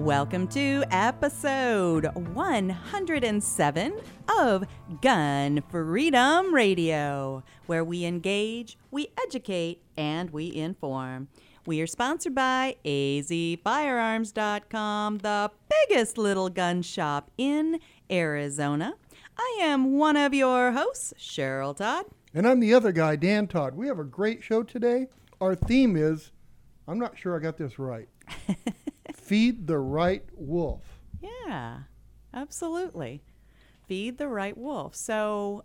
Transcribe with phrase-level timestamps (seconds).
[0.00, 4.00] Welcome to episode 107
[4.38, 4.64] of
[5.02, 11.28] Gun Freedom Radio, where we engage, we educate, and we inform.
[11.66, 17.78] We are sponsored by azfirearms.com, the biggest little gun shop in
[18.10, 18.94] Arizona.
[19.36, 22.06] I am one of your hosts, Cheryl Todd.
[22.32, 23.76] And I'm the other guy, Dan Todd.
[23.76, 25.08] We have a great show today.
[25.42, 26.32] Our theme is
[26.88, 28.08] I'm not sure I got this right.
[29.30, 31.00] Feed the right wolf.
[31.20, 31.82] Yeah,
[32.34, 33.22] absolutely.
[33.86, 34.96] Feed the right wolf.
[34.96, 35.62] So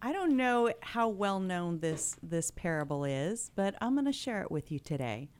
[0.00, 4.40] I don't know how well known this this parable is, but I'm going to share
[4.42, 5.30] it with you today.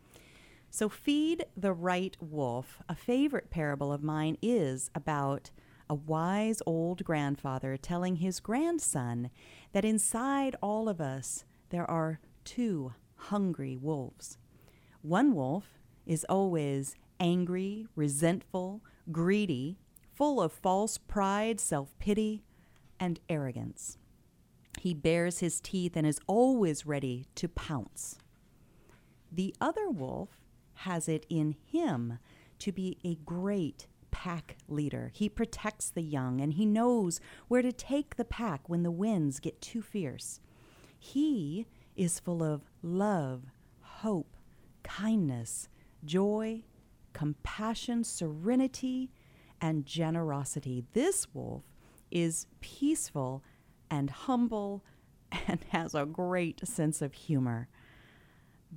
[0.71, 2.81] So feed the right wolf.
[2.89, 5.53] A favorite parable of mine is about
[5.89, 9.31] a wise old grandfather telling his grandson
[9.71, 14.37] that inside all of us there are two hungry wolves.
[15.03, 19.79] One wolf is always angry, resentful, greedy,
[20.13, 22.45] full of false pride, self pity,
[23.01, 23.97] and arrogance.
[24.81, 28.19] He bares his teeth and is always ready to pounce.
[29.31, 30.41] The other wolf
[30.75, 32.19] has it in him
[32.59, 35.11] to be a great pack leader.
[35.15, 39.39] He protects the young and he knows where to take the pack when the winds
[39.39, 40.41] get too fierce.
[40.99, 43.45] He is full of love,
[43.81, 44.37] hope,
[44.83, 45.69] kindness,
[46.05, 46.65] joy,
[47.13, 49.11] compassion, serenity,
[49.61, 50.85] and generosity.
[50.93, 51.65] This wolf
[52.11, 53.43] is peaceful
[53.91, 54.85] and humble
[55.49, 57.69] and has a great sense of humor.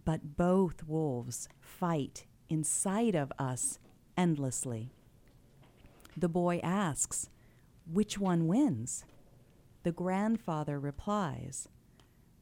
[0.04, 3.80] But both wolves fight inside of us
[4.18, 4.92] endlessly.
[6.18, 7.30] The boy asks,
[7.92, 9.06] Which one wins?
[9.84, 11.68] The grandfather replies,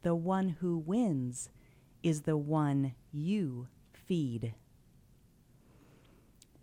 [0.02, 1.50] The one who wins
[2.02, 4.54] is the one you feed.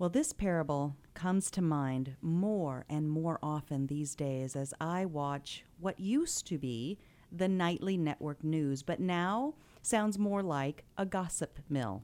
[0.00, 5.62] Well, this parable comes to mind more and more often these days as I watch
[5.78, 6.99] what used to be
[7.31, 12.03] the nightly network news, but now sounds more like a gossip mill.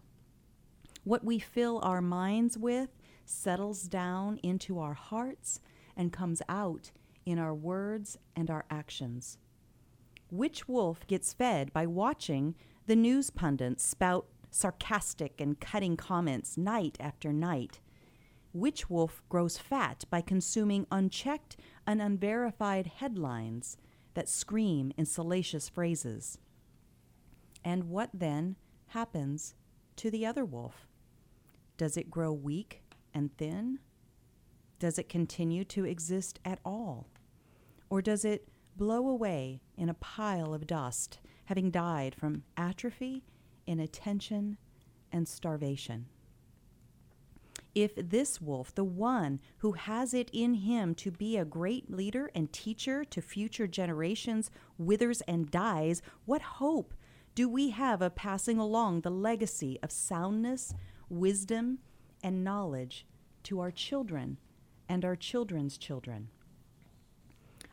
[1.05, 2.91] What we fill our minds with
[3.25, 5.63] settles down into our hearts
[5.97, 6.91] and comes out
[7.25, 9.39] in our words and our actions.
[10.31, 16.99] Which wolf gets fed by watching the news pundits spout sarcastic and cutting comments night
[17.01, 17.81] after night?
[18.57, 23.77] Which wolf grows fat by consuming unchecked and unverified headlines
[24.15, 26.39] that scream in salacious phrases?
[27.63, 28.57] And what then
[28.87, 29.55] happens
[29.97, 30.89] to the other wolf?
[31.77, 33.81] Does it grow weak and thin?
[34.79, 37.09] Does it continue to exist at all?
[37.91, 43.23] Or does it blow away in a pile of dust, having died from atrophy,
[43.67, 44.57] inattention,
[45.13, 46.07] and starvation?
[47.77, 52.31] If this wolf, the one who has it in him to be a great leader
[52.35, 56.95] and teacher to future generations, withers and dies, what hope
[57.35, 60.73] do we have of passing along the legacy of soundness,
[61.11, 61.79] wisdom,
[62.23, 63.05] and knowledge
[63.43, 64.39] to our children
[64.89, 66.29] and our children's children?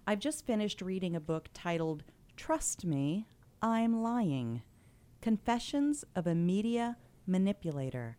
[0.06, 2.03] I've just finished reading a book titled
[2.35, 3.25] Trust Me,
[3.62, 4.64] I'm Lying
[5.22, 8.18] Confessions of a Media Manipulator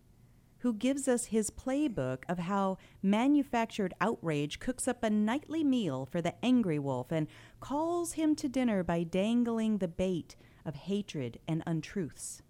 [0.64, 6.22] who gives us his playbook of how manufactured outrage cooks up a nightly meal for
[6.22, 7.28] the angry wolf and
[7.60, 12.40] calls him to dinner by dangling the bait of hatred and untruths.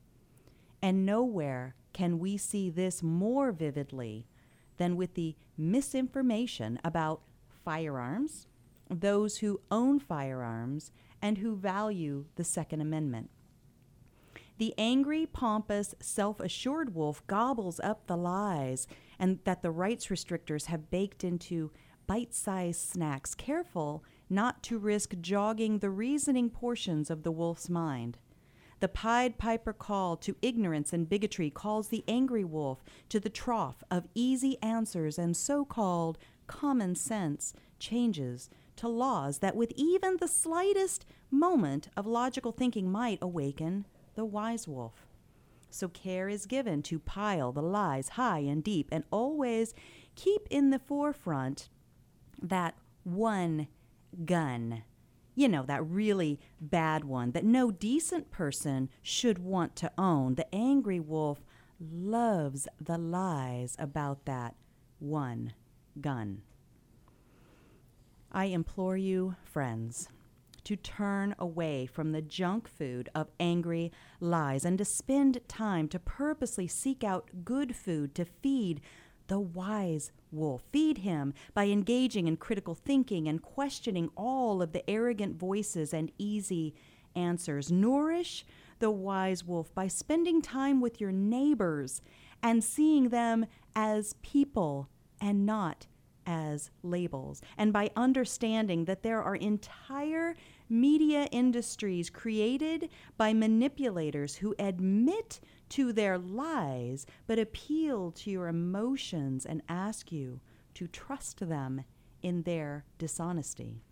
[0.80, 4.28] And nowhere can we see this more vividly
[4.76, 7.20] than with the misinformation about
[7.64, 8.46] firearms,
[8.88, 13.28] those who own firearms, and who value the Second Amendment.
[14.58, 18.86] The angry, pompous, self assured wolf gobbles up the lies
[19.18, 21.72] and that the rights restrictors have baked into
[22.06, 28.18] bite sized snacks, careful not to risk jogging the reasoning portions of the wolf's mind.
[28.80, 33.82] The Pied Piper call to ignorance and bigotry calls the angry wolf to the trough
[33.90, 40.28] of easy answers and so called common sense changes to laws that, with even the
[40.28, 45.06] slightest moment of logical thinking, might awaken the wise wolf.
[45.70, 49.74] So care is given to pile the lies high and deep and always
[50.14, 51.68] keep in the forefront
[52.40, 53.68] that one
[54.24, 54.84] gun.
[55.34, 60.36] You know, that really bad one that no decent person should want to own.
[60.36, 61.40] The angry wolf
[61.80, 64.54] loves the lies about that
[65.00, 65.54] one
[66.00, 66.42] gun.
[68.30, 70.08] I implore you, friends,
[70.64, 75.98] to turn away from the junk food of angry lies and to spend time to
[75.98, 78.80] purposely seek out good food to feed
[79.26, 80.62] the wise wolf.
[80.72, 86.12] Feed him by engaging in critical thinking and questioning all of the arrogant voices and
[86.18, 86.74] easy
[87.14, 87.70] answers.
[87.70, 88.44] Nourish
[88.80, 92.02] the wise wolf by spending time with your neighbors
[92.42, 94.88] and seeing them as people
[95.20, 95.86] and not
[96.26, 100.34] as labels, and by understanding that there are entire
[100.68, 109.44] media industries created by manipulators who admit to their lies but appeal to your emotions
[109.44, 110.40] and ask you
[110.74, 111.84] to trust them
[112.22, 113.82] in their dishonesty.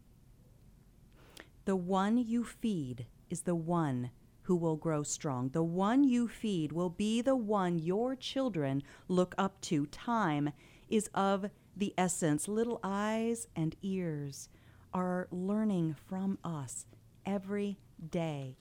[1.65, 4.11] The one you feed is the one
[4.43, 5.51] who will grow strong.
[5.51, 9.87] The one you feed will be the one your children look up to.
[9.87, 10.51] Time
[10.89, 12.49] is of the essence.
[12.49, 14.49] Little eyes and ears
[14.93, 16.87] are learning from us
[17.25, 17.79] every
[18.11, 18.57] day,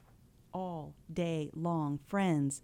[0.53, 1.99] all day long.
[2.07, 2.61] Friends,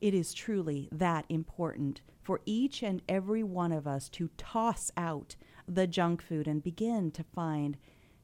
[0.00, 5.36] it is truly that important for each and every one of us to toss out
[5.68, 7.76] the junk food and begin to find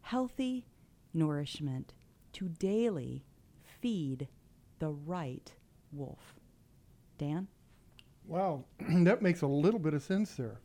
[0.03, 0.67] healthy
[1.15, 1.95] nourishment
[2.33, 3.25] to daily
[3.81, 4.29] feed
[4.79, 5.55] the right
[5.93, 6.35] wolf.
[7.19, 7.47] Dan?
[8.27, 10.59] Wow, that makes a little bit of sense there.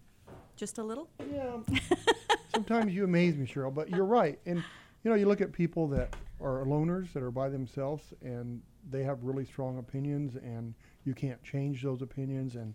[0.57, 1.07] Just a little?
[1.31, 1.57] Yeah.
[2.53, 4.39] Sometimes you amaze me, Cheryl, but you're right.
[4.45, 4.63] And
[5.03, 9.03] you know, you look at people that are loners that are by themselves and they
[9.03, 10.73] have really strong opinions and
[11.05, 12.73] you can't change those opinions and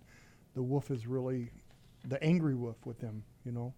[0.55, 1.51] the wolf is really
[2.09, 3.75] the angry wolf with them, you know.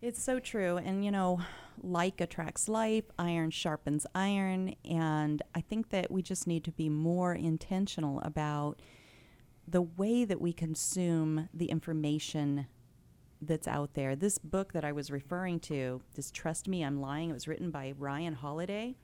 [0.00, 0.78] It's so true.
[0.78, 1.40] And, you know,
[1.80, 4.74] like attracts like, iron sharpens iron.
[4.84, 8.80] And I think that we just need to be more intentional about
[9.66, 12.66] the way that we consume the information
[13.42, 14.16] that's out there.
[14.16, 17.70] This book that I was referring to, this Trust Me, I'm Lying, it was written
[17.70, 18.94] by Ryan Holiday.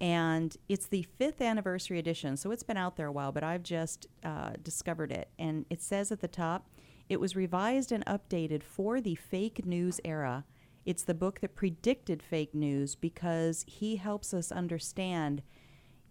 [0.00, 3.62] And it's the fifth anniversary edition, so it's been out there a while, but I've
[3.62, 5.28] just uh, discovered it.
[5.38, 6.68] And it says at the top,
[7.08, 10.44] it was revised and updated for the fake news era.
[10.86, 15.42] It's the book that predicted fake news because he helps us understand,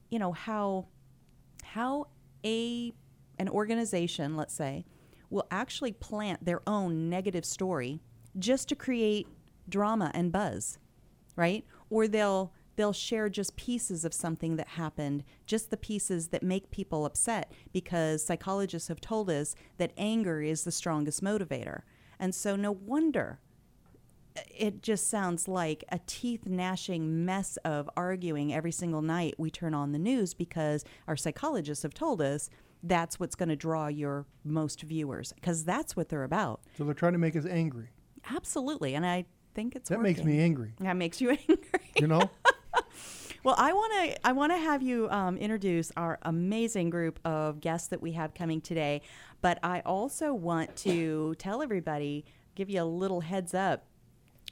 [0.09, 0.87] you know, how
[1.63, 2.07] how
[2.45, 2.93] a
[3.39, 4.85] an organization, let's say,
[5.29, 8.01] will actually plant their own negative story
[8.37, 9.27] just to create
[9.67, 10.77] drama and buzz,
[11.35, 11.65] right?
[11.89, 16.71] Or they'll they'll share just pieces of something that happened, just the pieces that make
[16.71, 21.81] people upset because psychologists have told us that anger is the strongest motivator.
[22.19, 23.39] And so no wonder
[24.37, 29.49] uh, it just sounds like a teeth gnashing mess of arguing every single night we
[29.49, 32.49] turn on the news because our psychologists have told us
[32.83, 36.61] that's what's going to draw your most viewers because that's what they're about.
[36.77, 37.89] So they're trying to make us angry.
[38.33, 38.95] Absolutely.
[38.95, 40.13] And I think it's That working.
[40.13, 40.73] makes me angry.
[40.79, 41.91] That makes you angry.
[41.99, 42.29] You know?
[43.41, 47.61] Well, I want to I want to have you um, introduce our amazing group of
[47.61, 49.01] guests that we have coming today,
[49.41, 53.85] but I also want to tell everybody, give you a little heads up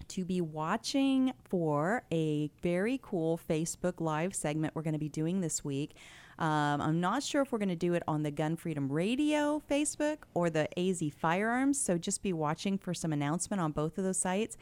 [0.07, 5.41] to be watching for a very cool Facebook Live segment we're going to be doing
[5.41, 5.93] this week.
[6.39, 9.61] Um, I'm not sure if we're going to do it on the Gun Freedom Radio
[9.69, 14.03] Facebook or the AZ Firearms, so just be watching for some announcement on both of
[14.03, 14.57] those sites.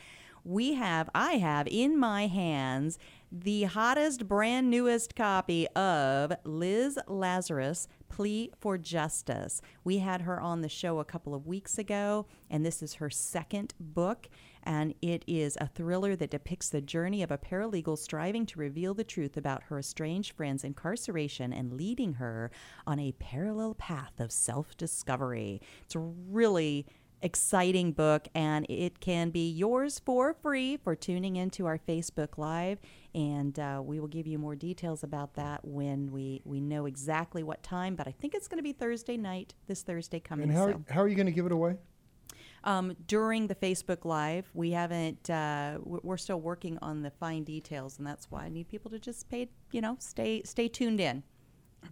[0.46, 3.00] We have, I have in my hands
[3.32, 9.62] the hottest, brand newest copy of Liz Lazarus, Plea for Justice.
[9.84, 13.10] We had her on the show a couple of weeks ago, and this is her
[13.10, 14.30] second book.
[14.66, 18.94] And it is a thriller that depicts the journey of a paralegal striving to reveal
[18.94, 22.52] the truth about her estranged friend's incarceration and leading her
[22.88, 25.62] on a parallel path of self discovery.
[25.84, 26.86] It's really
[27.22, 32.78] exciting book and it can be yours for free for tuning into our facebook live
[33.16, 37.42] and uh, we will give you more details about that when we we know exactly
[37.42, 40.58] what time but i think it's going to be thursday night this thursday coming And
[40.58, 40.84] how, so.
[40.90, 41.78] how are you going to give it away?
[42.66, 48.00] Um, during the facebook live we haven't uh, we're still working on the fine details
[48.00, 51.22] and that's why i need people to just pay you know stay stay tuned in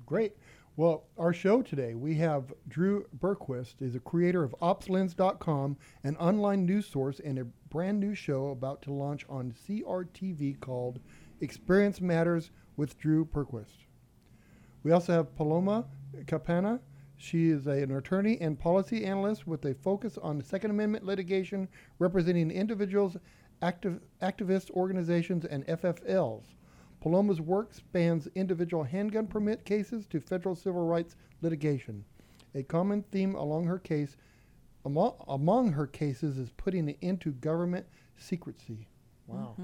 [0.05, 0.33] Great.
[0.75, 6.65] Well, our show today, we have Drew Berquist, is a creator of OpsLens.com, an online
[6.65, 10.99] news source, and a brand new show about to launch on CRTV called
[11.41, 13.85] Experience Matters with Drew Berquist.
[14.81, 15.85] We also have Paloma
[16.25, 16.79] Capanna.
[17.23, 21.69] She is a, an attorney and policy analyst with a focus on Second Amendment litigation
[21.97, 23.15] representing individuals,
[23.61, 26.43] activ- activist organizations, and FFLs.
[26.99, 32.03] Paloma's work spans individual handgun permit cases to federal civil rights litigation.
[32.55, 34.17] A common theme along her case,
[34.83, 37.85] among, among her cases, is putting it into government
[38.17, 38.85] secrecy.
[39.27, 39.55] Wow.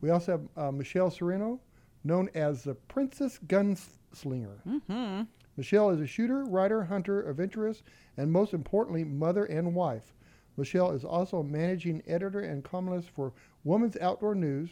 [0.00, 1.60] We also have uh, Michelle Cerino,
[2.02, 4.58] known as the Princess Gunslinger.
[4.66, 5.22] Mm-hmm.
[5.60, 7.82] Michelle is a shooter, writer, hunter, adventurous,
[8.16, 10.14] and most importantly, mother and wife.
[10.56, 14.70] Michelle is also a managing editor and columnist for Women's Outdoor News.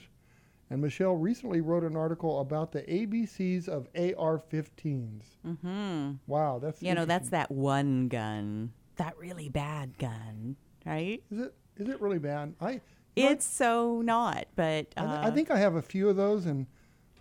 [0.71, 5.25] And Michelle recently wrote an article about the ABCs of AR-15s.
[5.47, 6.13] Mm-hmm.
[6.27, 11.23] Wow, that's You know, that's that one gun, that really bad gun, right?
[11.31, 12.55] Is it is it really bad?
[12.63, 12.81] I
[13.15, 16.47] It's so not, but I, uh, th- I think I have a few of those,
[16.47, 16.67] and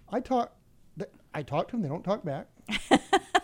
[0.10, 0.56] I talk.
[0.98, 1.82] th- I talk to them.
[1.82, 2.48] They don't talk back.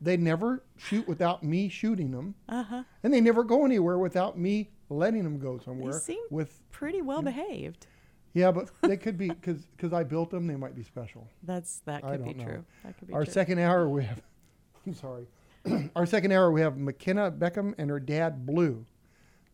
[0.00, 2.82] they never shoot without me shooting them, uh-huh.
[3.02, 5.92] and they never go anywhere without me letting them go somewhere.
[5.92, 7.86] They seem with pretty well behaved.
[8.34, 10.46] yeah, but they could be because because I built them.
[10.46, 11.28] They might be special.
[11.42, 12.44] That's that could be know.
[12.44, 12.64] true.
[12.84, 13.32] That could be Our true.
[13.32, 14.20] second hour we have.
[14.86, 15.26] I'm sorry.
[15.96, 18.84] Our second hour we have McKenna Beckham and her dad Blue.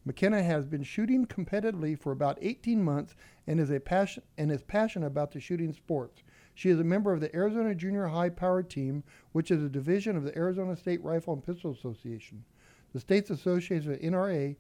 [0.04, 3.14] McKenna has been shooting competitively for about 18 months
[3.46, 6.22] and is a passion and is passionate about the shooting sports.
[6.54, 10.16] She is a member of the Arizona Junior High Power Team, which is a division
[10.16, 12.44] of the Arizona State Rifle and Pistol Association.
[12.92, 14.56] The state's association with NRA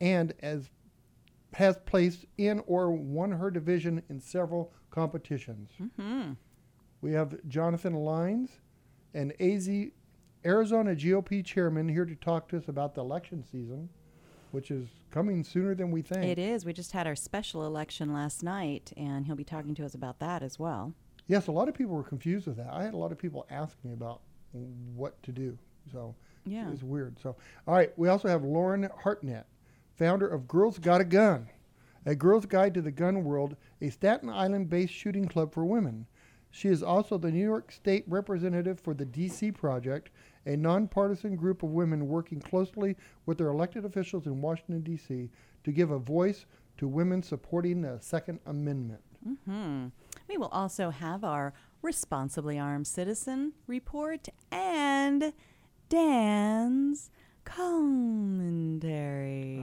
[0.00, 0.70] and as
[1.54, 5.70] has placed in or won her division in several competitions.
[5.80, 6.32] Mm-hmm.
[7.00, 8.60] We have Jonathan Lines,
[9.14, 9.68] an AZ
[10.44, 13.88] Arizona GOP chairman, here to talk to us about the election season,
[14.52, 16.24] which is coming sooner than we think.
[16.24, 16.64] It is.
[16.64, 20.20] We just had our special election last night, and he'll be talking to us about
[20.20, 20.94] that as well.
[21.30, 22.72] Yes, a lot of people were confused with that.
[22.72, 24.20] I had a lot of people ask me about
[24.96, 25.56] what to do.
[25.92, 26.68] So Yeah.
[26.72, 27.20] it's weird.
[27.20, 27.36] So,
[27.68, 29.46] all right, we also have Lauren Hartnett,
[29.94, 31.48] founder of Girls Got a Gun,
[32.04, 36.08] a girl's guide to the gun world, a Staten Island based shooting club for women.
[36.50, 40.10] She is also the New York State representative for the DC Project,
[40.46, 45.30] a nonpartisan group of women working closely with their elected officials in Washington, D.C.
[45.62, 46.46] to give a voice
[46.78, 49.00] to women supporting the Second Amendment.
[49.44, 49.86] hmm
[50.30, 55.32] We will also have our responsibly armed citizen report and
[55.88, 57.10] Dan's
[57.44, 58.80] commentary.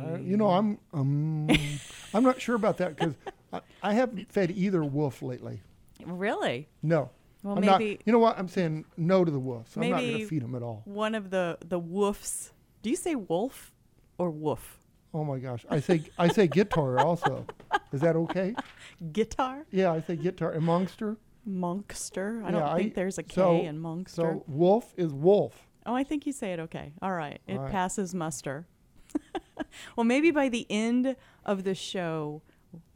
[0.06, 1.48] Uh, you know, I'm um,
[2.14, 3.14] I'm not sure about that because
[3.54, 5.62] I, I haven't fed either wolf lately.
[6.06, 7.12] really No.
[7.44, 8.38] Well, I'm not- maybe- you know what?
[8.38, 9.74] I'm saying no to the wolves.
[9.78, 10.82] I'm not going to feed them at all.
[10.84, 12.50] one of the the woofs.
[12.82, 13.72] Do you say wolf
[14.18, 14.77] or woof?
[15.14, 15.66] Oh my gosh!
[15.70, 17.46] I say I say guitar also.
[17.92, 18.54] Is that okay?
[19.14, 19.66] Guitar?
[19.72, 21.18] Yeah, I say guitar and monster.
[21.46, 22.42] Monkster?
[22.44, 24.16] I Yeah, don't think there's a K so- in Monkster.
[24.22, 25.68] So wolf is wolf.
[25.86, 26.92] Oh, I think you say it okay.
[27.02, 27.40] All right.
[27.48, 27.72] It All right.
[27.72, 28.68] passes muster.
[29.96, 32.42] well, maybe by the end of the show,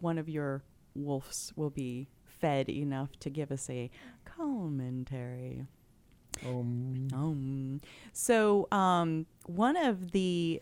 [0.01, 0.63] one of your
[0.94, 3.89] wolves will be fed enough to give us a
[4.25, 5.65] commentary.
[6.46, 10.62] Um, Um, so, um, one of the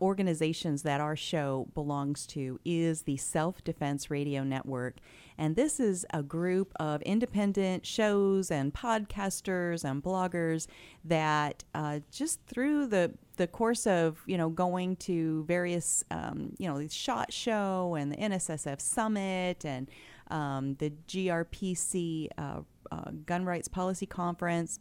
[0.00, 4.96] organizations that our show belongs to is the Self Defense Radio Network.
[5.36, 10.66] And this is a group of independent shows and podcasters and bloggers
[11.04, 16.68] that uh, just through the, the course of, you know, going to various, um, you
[16.68, 19.90] know, the SHOT Show and the NSSF Summit and
[20.30, 22.60] um, the GRPC uh,
[22.92, 24.78] uh, Gun Rights Policy Conference,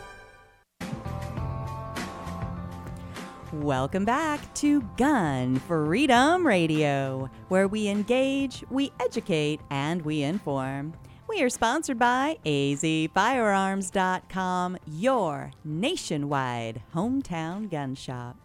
[3.53, 10.93] Welcome back to Gun Freedom Radio, where we engage, we educate, and we inform.
[11.27, 18.37] We are sponsored by azfirearms.com, your nationwide hometown gun shop.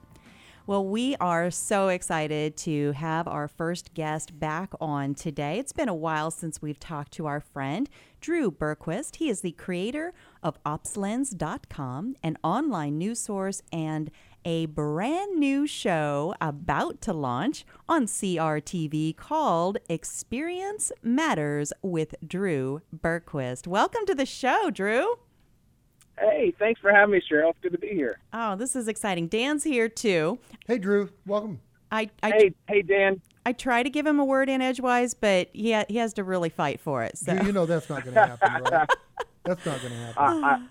[0.66, 5.60] Well, we are so excited to have our first guest back on today.
[5.60, 7.88] It's been a while since we've talked to our friend,
[8.20, 9.16] Drew Berquist.
[9.16, 14.10] He is the creator of OpsLens.com, an online news source and
[14.46, 23.66] a brand new show about to launch on CRTV called Experience Matters with Drew Berquist.
[23.66, 25.16] Welcome to the show, Drew.
[26.16, 27.50] Hey, thanks for having me, Cheryl.
[27.50, 28.20] It's good to be here.
[28.32, 29.26] Oh, this is exciting.
[29.26, 30.38] Dan's here too.
[30.68, 31.60] Hey, Drew, welcome.
[31.90, 33.20] I, I hey, hey, Dan.
[33.44, 36.24] I try to give him a word in edgewise, but he ha- he has to
[36.24, 37.18] really fight for it.
[37.18, 38.88] So You, you know that's not going to happen, right?
[39.44, 40.44] That's not going to happen.
[40.44, 40.66] I,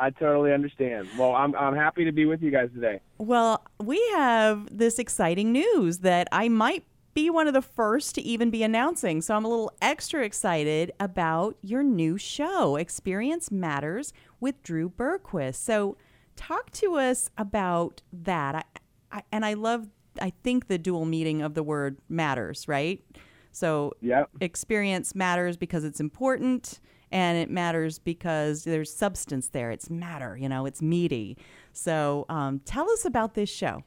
[0.00, 1.08] I, totally understand.
[1.18, 3.00] Well, I'm I'm happy to be with you guys today.
[3.18, 8.22] Well, we have this exciting news that I might be one of the first to
[8.22, 9.20] even be announcing.
[9.20, 15.56] So I'm a little extra excited about your new show, Experience Matters with Drew Berquist.
[15.56, 15.96] So
[16.36, 18.54] talk to us about that.
[18.54, 18.64] I,
[19.10, 19.88] I, and I love,
[20.20, 23.04] I think, the dual meaning of the word matters, right?
[23.52, 24.30] So Yep.
[24.40, 26.78] experience matters because it's important
[27.12, 29.70] and it matters because there's substance there.
[29.70, 31.36] It's matter, you know, it's meaty.
[31.72, 33.84] So um, tell us about this show.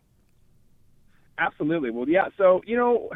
[1.38, 1.90] Absolutely.
[1.90, 2.28] Well, yeah.
[2.38, 3.10] So you know,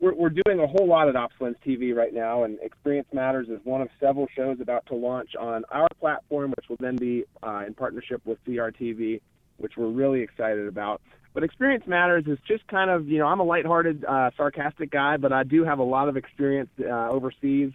[0.00, 3.60] we're we're doing a whole lot at OpsLens TV right now, and Experience Matters is
[3.64, 7.64] one of several shows about to launch on our platform, which will then be uh,
[7.66, 9.20] in partnership with CRTV,
[9.58, 11.02] which we're really excited about.
[11.34, 15.18] But Experience Matters is just kind of, you know, I'm a lighthearted, uh, sarcastic guy,
[15.18, 17.72] but I do have a lot of experience uh, overseas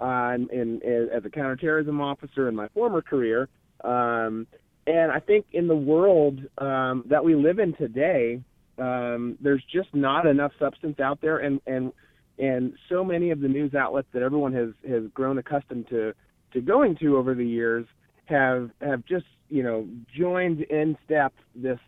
[0.00, 3.48] in, in, in, as a counterterrorism officer in my former career.
[3.82, 4.46] Um,
[4.86, 8.40] and I think in the world um, that we live in today,
[8.78, 11.92] um, there's just not enough substance out there, and and
[12.38, 16.12] and so many of the news outlets that everyone has has grown accustomed to
[16.52, 17.86] to going to over the years
[18.24, 21.78] have have just you know joined in step this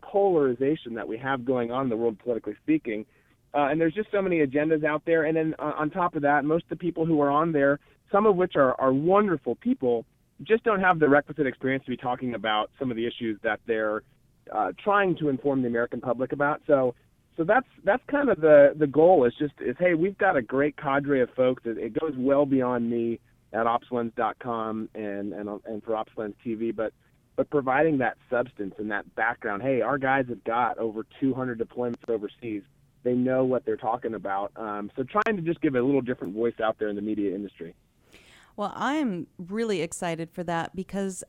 [0.00, 3.04] polarization that we have going on in the world politically speaking.
[3.54, 5.24] Uh, and there's just so many agendas out there.
[5.24, 7.80] And then uh, on top of that, most of the people who are on there,
[8.12, 10.04] some of which are, are wonderful people,
[10.42, 13.60] just don't have the requisite experience to be talking about some of the issues that
[13.66, 14.02] they're
[14.54, 16.62] uh, trying to inform the American public about.
[16.66, 16.94] So,
[17.36, 19.24] so that's that's kind of the the goal.
[19.24, 21.62] Is just is hey, we've got a great cadre of folks.
[21.66, 23.20] It, it goes well beyond me
[23.52, 26.92] at OpsLens.com and and and for OpsLens TV, but
[27.36, 29.62] but providing that substance and that background.
[29.62, 32.62] Hey, our guys have got over 200 deployments overseas.
[33.02, 34.52] They know what they're talking about.
[34.56, 37.34] Um, so trying to just give a little different voice out there in the media
[37.34, 37.74] industry.
[38.56, 41.22] Well, I'm really excited for that because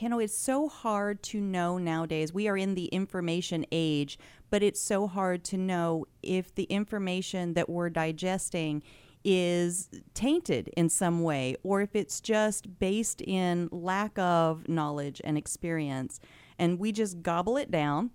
[0.00, 2.32] you know, it's so hard to know nowadays.
[2.32, 4.18] We are in the information age,
[4.50, 8.82] but it's so hard to know if the information that we're digesting
[9.24, 15.36] is tainted in some way or if it's just based in lack of knowledge and
[15.36, 16.20] experience
[16.58, 18.10] and we just gobble it down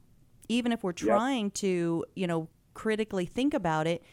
[0.48, 1.54] even if we're trying yep.
[1.54, 4.04] to you know critically think about it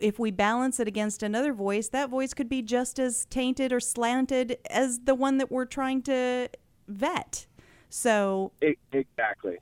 [0.00, 3.80] if we balance it against another voice, that voice could be just as tainted or
[3.80, 6.48] slanted as the one that we're trying to
[6.88, 7.46] vet.
[7.88, 8.52] So
[8.92, 9.58] exactly.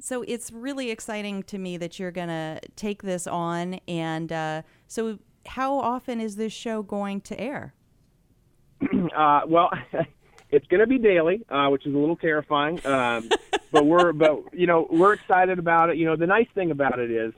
[0.00, 3.80] So it's really exciting to me that you're going to take this on.
[3.88, 7.74] And uh, so, how often is this show going to air?
[9.16, 9.70] Uh, well,
[10.54, 12.84] it's going to be daily, uh, which is a little terrifying.
[12.86, 13.28] Um,
[13.72, 15.96] but we're, but you know, we're excited about it.
[15.96, 17.32] You know, the nice thing about it is.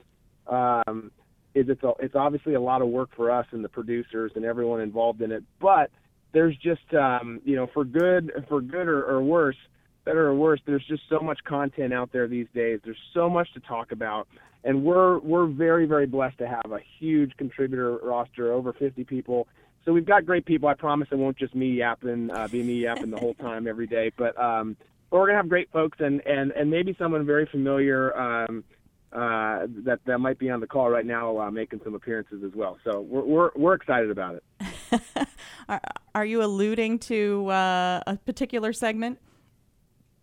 [0.47, 1.11] Um,
[1.57, 4.45] is it's a, it's obviously a lot of work for us and the producers and
[4.45, 5.43] everyone involved in it.
[5.59, 5.91] But
[6.33, 9.57] there's just um, you know for good for good or, or worse,
[10.05, 12.81] better or worse, there's just so much content out there these days.
[12.85, 14.29] There's so much to talk about,
[14.65, 19.49] and we're we're very very blessed to have a huge contributor roster, over 50 people.
[19.87, 20.69] So we've got great people.
[20.69, 23.87] I promise it won't just me yapping, uh, be me yapping the whole time every
[23.87, 24.11] day.
[24.19, 24.77] But um,
[25.11, 28.15] but we're gonna have great folks and and and maybe someone very familiar.
[28.19, 28.65] Um,
[29.13, 32.53] uh, that that might be on the call right now, uh, making some appearances as
[32.55, 32.77] well.
[32.85, 35.01] So we're we're, we're excited about it.
[35.69, 35.81] are,
[36.15, 39.21] are you alluding to uh, a particular segment?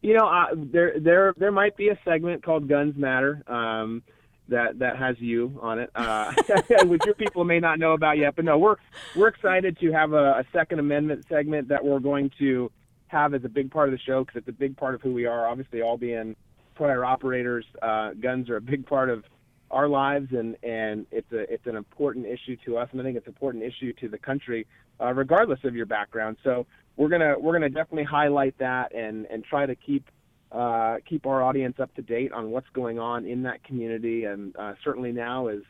[0.02, 3.42] You know, uh, there there there might be a segment called Guns Matter.
[3.48, 4.04] Um,
[4.50, 6.34] that that has you on it, uh,
[6.84, 8.36] which your people may not know about yet.
[8.36, 8.76] But no, we're
[9.16, 12.72] we're excited to have a, a Second Amendment segment that we're going to
[13.08, 15.14] have as a big part of the show because it's a big part of who
[15.14, 15.48] we are.
[15.48, 16.36] Obviously, all being
[16.76, 19.24] prior operators, uh, guns are a big part of
[19.72, 23.18] our lives, and and it's a it's an important issue to us, and I think
[23.18, 24.68] it's an important issue to the country,
[25.02, 26.38] uh, regardless of your background.
[26.44, 30.06] So we're gonna we're gonna definitely highlight that and and try to keep
[30.54, 34.56] uh, keep our audience up to date on what's going on in that community, and
[34.56, 35.62] uh, certainly now as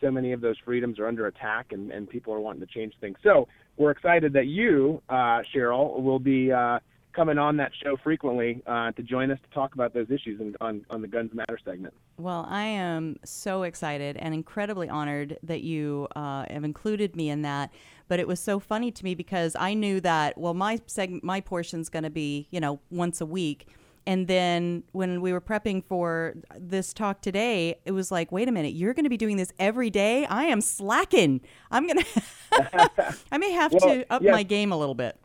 [0.00, 2.92] so many of those freedoms are under attack and, and people are wanting to change
[3.00, 3.16] things.
[3.22, 6.80] So we're excited that you, uh, Cheryl, will be uh,
[7.14, 10.56] coming on that show frequently uh, to join us to talk about those issues in,
[10.60, 11.94] on, on the Guns Matter segment.
[12.18, 17.42] Well, I am so excited and incredibly honored that you uh, have included me in
[17.42, 17.72] that.
[18.08, 21.40] But it was so funny to me because I knew that, well, my segment, my
[21.40, 23.68] portion's going to be, you know, once a week.
[24.06, 28.52] And then when we were prepping for this talk today, it was like, wait a
[28.52, 30.26] minute, you're going to be doing this every day?
[30.26, 31.40] I am slacking.
[31.70, 31.98] I'm going
[32.52, 34.32] to, I may have well, to up yes.
[34.32, 35.18] my game a little bit.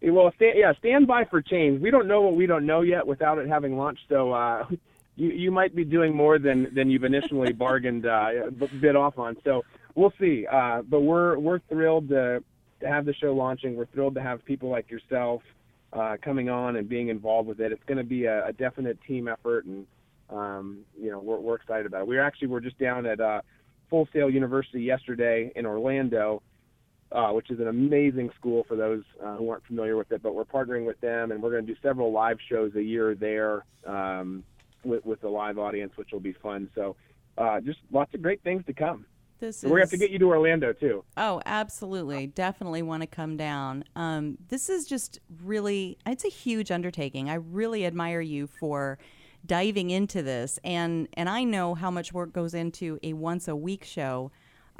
[0.00, 1.80] Well, stand, yeah, stand by for change.
[1.80, 4.02] We don't know what we don't know yet without it having launched.
[4.08, 4.66] So uh,
[5.16, 9.36] you you might be doing more than than you've initially bargained uh, bid off on.
[9.42, 9.64] So
[9.96, 10.46] we'll see.
[10.46, 12.44] Uh, but we're we're thrilled to
[12.80, 13.74] to have the show launching.
[13.74, 15.42] We're thrilled to have people like yourself
[15.92, 17.72] uh, coming on and being involved with it.
[17.72, 19.86] It's going to be a, a definite team effort, and
[20.30, 22.06] um, you know we're we're excited about it.
[22.08, 23.40] We are actually were just down at uh,
[23.90, 26.42] Full Sail University yesterday in Orlando
[27.12, 30.22] uh, which is an amazing school for those uh, who aren't familiar with it.
[30.22, 33.14] But we're partnering with them, and we're going to do several live shows a year
[33.14, 34.44] there um,
[34.84, 36.68] with, with the live audience, which will be fun.
[36.74, 36.96] So,
[37.38, 39.06] uh, just lots of great things to come.
[39.40, 39.64] This is...
[39.64, 41.04] We're going to have to get you to Orlando too.
[41.16, 42.26] Oh, absolutely.
[42.26, 43.84] Definitely want to come down.
[43.96, 47.30] Um, this is just really, it's a huge undertaking.
[47.30, 48.98] I really admire you for
[49.46, 50.58] diving into this.
[50.64, 54.30] And, and I know how much work goes into a once a week show.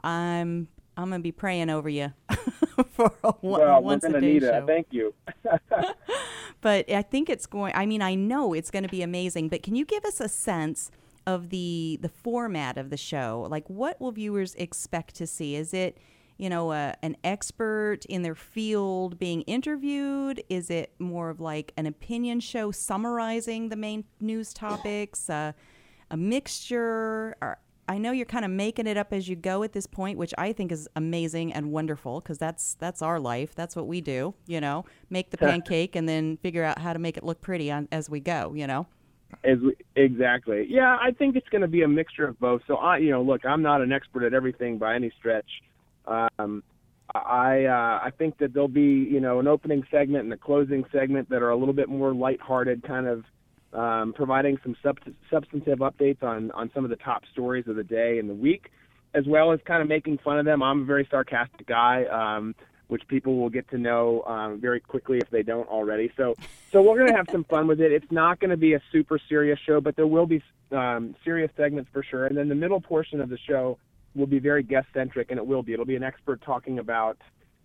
[0.03, 0.69] I'm
[0.99, 2.13] I'm gonna be praying over you
[2.91, 4.67] for a one, well, once a day show.
[4.67, 5.15] Thank you.
[6.61, 7.73] but I think it's going.
[7.77, 9.49] I mean, I know it's going to be amazing.
[9.49, 10.91] But can you give us a sense
[11.29, 13.47] of the the format of the show?
[13.51, 15.55] Like, what will viewers expect to see?
[15.55, 15.99] Is it
[16.39, 20.43] you know, a, an expert in their field being interviewed?
[20.49, 25.29] Is it more of like an opinion show summarizing the main news topics?
[25.29, 25.53] Uh,
[26.13, 27.37] a mixture?
[27.43, 30.17] Or, I know you're kind of making it up as you go at this point,
[30.17, 33.55] which I think is amazing and wonderful because that's that's our life.
[33.57, 36.99] That's what we do, you know, make the pancake and then figure out how to
[37.01, 38.87] make it look pretty on, as we go, you know.
[39.45, 42.63] As we, exactly, yeah, I think it's going to be a mixture of both.
[42.67, 45.49] So I, you know, look, I'm not an expert at everything by any stretch.
[46.07, 46.63] Um,
[47.15, 50.85] I uh, I think that there'll be you know an opening segment and a closing
[50.93, 53.25] segment that are a little bit more lighthearted, kind of
[53.73, 54.99] um, providing some sub-
[55.31, 58.71] substantive updates on, on some of the top stories of the day and the week,
[59.15, 60.63] as well as kind of making fun of them.
[60.63, 62.55] I'm a very sarcastic guy, um,
[62.89, 66.11] which people will get to know um, very quickly if they don't already.
[66.17, 66.35] So,
[66.73, 67.93] so we're going to have some fun with it.
[67.93, 71.51] It's not going to be a super serious show, but there will be um, serious
[71.57, 72.27] segments for sure.
[72.27, 73.79] And then the middle portion of the show
[74.15, 75.75] will be very guest centric, and it will be.
[75.75, 77.19] It'll be an expert talking about,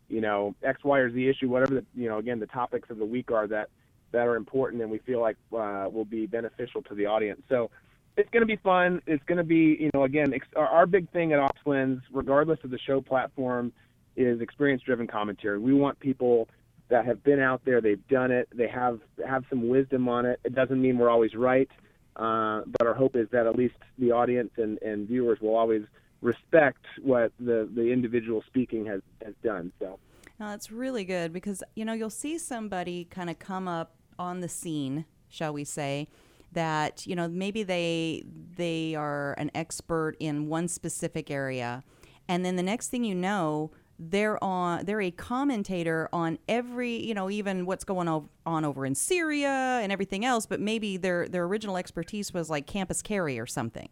[0.10, 2.98] you know, X, Y, or Z issue, whatever the, you know, again, the topics of
[2.98, 3.70] the week are that
[4.12, 7.42] that are important and we feel like uh, will be beneficial to the audience.
[7.50, 7.72] So
[8.16, 9.02] it's going to be fun.
[9.08, 12.60] It's going to be, you know, again, ex- our, our big thing at OpsLens, regardless
[12.64, 13.74] of the show platform,
[14.16, 15.58] is experience-driven commentary.
[15.60, 16.50] We want people
[16.90, 20.40] that have been out there, they've done it, they have have some wisdom on it.
[20.44, 21.70] It doesn't mean we're always right,
[22.16, 25.84] uh, but our hope is that at least the audience and, and viewers will always
[26.22, 29.72] respect what the, the individual speaking has, has done.
[29.80, 30.00] So.
[30.40, 34.42] Now, that's really good because, you know, you'll see somebody kind of come up on
[34.42, 36.08] the scene, shall we say,
[36.52, 38.24] that, you know, maybe they
[38.56, 41.84] they are an expert in one specific area.
[42.28, 47.14] And then the next thing you know, they're on they're a commentator on every you
[47.14, 48.08] know even what's going
[48.46, 52.66] on over in Syria and everything else but maybe their their original expertise was like
[52.66, 53.88] campus carry or something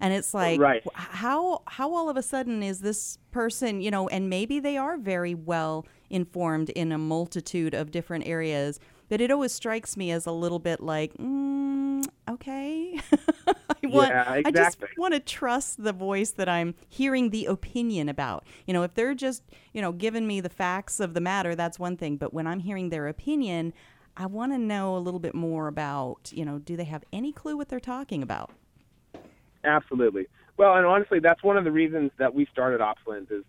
[0.00, 0.82] and it's like right.
[0.94, 4.96] how how all of a sudden is this person you know and maybe they are
[4.96, 8.80] very well informed in a multitude of different areas
[9.12, 12.98] but it always strikes me as a little bit like mm, okay
[13.46, 14.42] I want yeah, exactly.
[14.46, 18.46] I just want to trust the voice that I'm hearing the opinion about.
[18.66, 19.42] You know, if they're just,
[19.74, 22.60] you know, giving me the facts of the matter, that's one thing, but when I'm
[22.60, 23.74] hearing their opinion,
[24.16, 27.32] I want to know a little bit more about, you know, do they have any
[27.32, 28.50] clue what they're talking about?
[29.62, 30.26] Absolutely.
[30.56, 33.44] Well, and honestly, that's one of the reasons that we started OpsLens is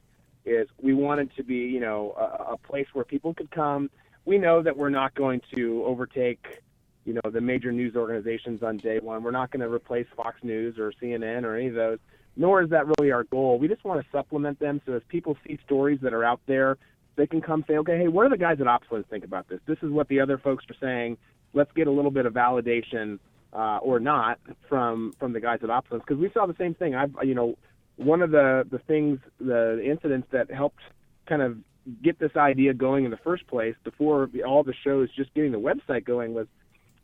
[0.45, 3.89] is we wanted to be, you know, a, a place where people could come.
[4.25, 6.63] We know that we're not going to overtake
[7.05, 9.23] you know the major news organizations on day one.
[9.23, 11.99] We're not going to replace Fox News or CNN or any of those.
[12.35, 13.59] Nor is that really our goal.
[13.59, 16.77] We just want to supplement them so as people see stories that are out there,
[17.15, 19.59] they can come say, okay, hey, what do the guys at OpsLens think about this?
[19.67, 21.17] This is what the other folks are saying.
[21.53, 23.19] Let's get a little bit of validation
[23.53, 26.95] uh, or not from from the guys at OpsLens because we saw the same thing.
[26.95, 27.55] I've you know
[27.97, 30.81] one of the the things the incidents that helped
[31.27, 31.57] kind of
[32.01, 35.59] get this idea going in the first place before all the shows just getting the
[35.59, 36.47] website going was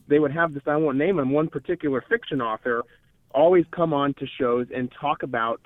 [0.08, 2.84] they would have this I won't name him one particular fiction author
[3.32, 5.62] always come on to shows and talk about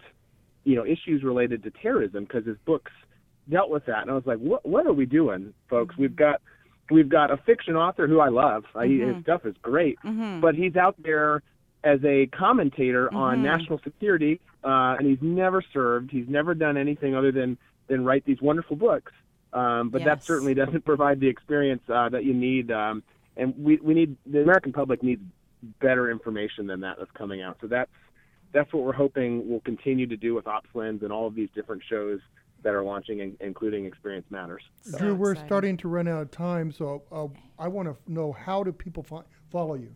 [0.63, 2.91] you know issues related to terrorism because his books
[3.49, 6.41] dealt with that and I was like what what are we doing folks we've got
[6.89, 9.13] we've got a fiction author who I love mm-hmm.
[9.13, 10.39] his stuff is great mm-hmm.
[10.39, 11.41] but he's out there
[11.83, 13.17] as a commentator mm-hmm.
[13.17, 17.57] on national security uh, and he's never served he's never done anything other than
[17.93, 19.11] than write these wonderful books
[19.53, 20.05] um, but yes.
[20.07, 23.03] that certainly doesn't provide the experience uh, that you need um,
[23.37, 25.21] and we we need the American public needs
[25.79, 27.57] better information than that that's coming out.
[27.61, 27.91] So that's
[28.51, 31.81] that's what we're hoping we'll continue to do with OpsLens and all of these different
[31.89, 32.19] shows
[32.61, 34.61] that are launching, including Experience Matters.
[34.83, 34.97] So.
[34.97, 35.47] Drew, we're exciting.
[35.47, 37.27] starting to run out of time, so uh,
[37.59, 39.93] I want to know how do people fo- follow you?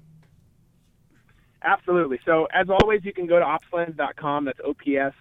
[1.61, 2.19] Absolutely.
[2.25, 4.45] So as always, you can go to opslens.com.
[4.45, 5.13] That's O P S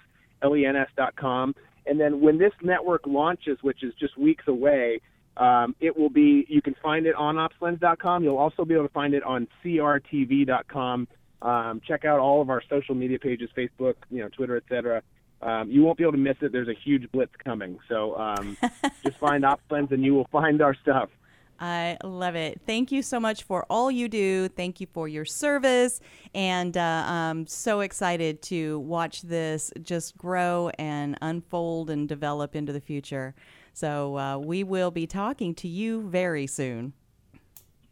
[0.42, 1.54] L E N S.com.
[1.86, 5.00] And then when this network launches, which is just weeks away,
[5.36, 8.24] um, it will be, you can find it on opslens.com.
[8.24, 11.08] You'll also be able to find it on crtv.com.
[11.42, 15.02] Um, check out all of our social media pages, Facebook, you know, Twitter, etc.
[15.42, 16.52] Um, you won't be able to miss it.
[16.52, 17.78] There's a huge blitz coming.
[17.88, 18.56] So um,
[19.04, 21.10] just find OpsLens and you will find our stuff.
[21.58, 22.60] I love it.
[22.66, 24.48] Thank you so much for all you do.
[24.48, 26.00] Thank you for your service.
[26.34, 32.72] And uh, I'm so excited to watch this just grow and unfold and develop into
[32.72, 33.34] the future.
[33.72, 36.92] So uh, we will be talking to you very soon.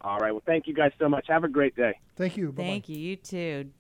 [0.01, 0.33] All right.
[0.33, 1.27] Well, thank you guys so much.
[1.29, 1.99] Have a great day.
[2.17, 2.53] Thank you.
[2.53, 2.69] Bye-bye.
[2.69, 2.99] Thank you.
[2.99, 3.71] You too.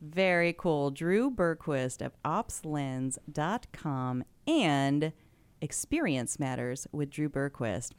[0.00, 0.90] Very cool.
[0.90, 5.12] Drew Berquist of OpsLens.com and
[5.60, 7.92] Experience Matters with Drew Berquist.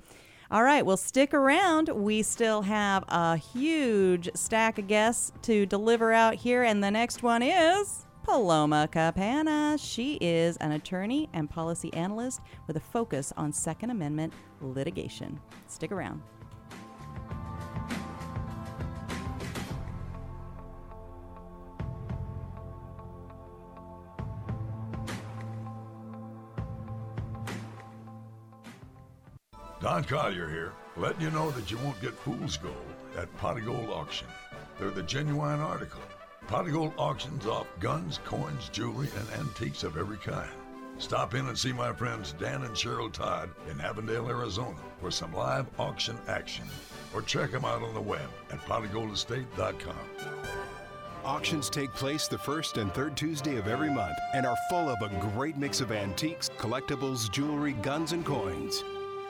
[0.52, 1.90] All right, well, stick around.
[1.90, 7.22] We still have a huge stack of guests to deliver out here, and the next
[7.22, 8.08] one is.
[8.24, 9.78] Paloma Capanna.
[9.80, 15.40] She is an attorney and policy analyst with a focus on Second Amendment litigation.
[15.68, 16.24] Stick around.
[29.82, 32.76] Don Collier here, letting you know that you won't get fool's gold
[33.18, 34.28] at Pot Gold Auction.
[34.78, 36.02] They're the genuine article
[36.50, 40.50] Pot Gold auctions off guns, coins, jewelry, and antiques of every kind.
[40.98, 45.32] Stop in and see my friends Dan and Cheryl Todd in Avondale, Arizona for some
[45.34, 46.66] live auction action.
[47.14, 49.96] Or check them out on the web at potofgoldestate.com.
[51.24, 55.02] Auctions take place the first and third Tuesday of every month and are full of
[55.02, 58.84] a great mix of antiques, collectibles, jewelry, guns, and coins.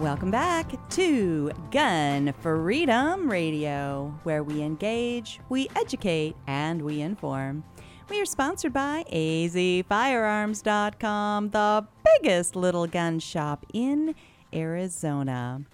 [0.00, 7.64] Welcome back to Gun Freedom Radio, where we engage, we educate, and we inform.
[8.08, 14.14] We are sponsored by azfirearms.com, the biggest little gun shop in
[14.54, 15.66] Arizona.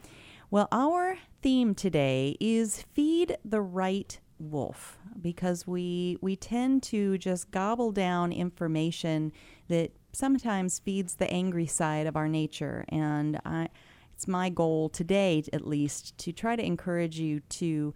[0.50, 7.52] Well, our theme today is feed the right wolf because we we tend to just
[7.52, 9.30] gobble down information
[9.68, 13.68] that sometimes feeds the angry side of our nature and I
[14.14, 17.92] it's my goal today at least to try to encourage you to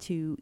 [0.00, 0.36] to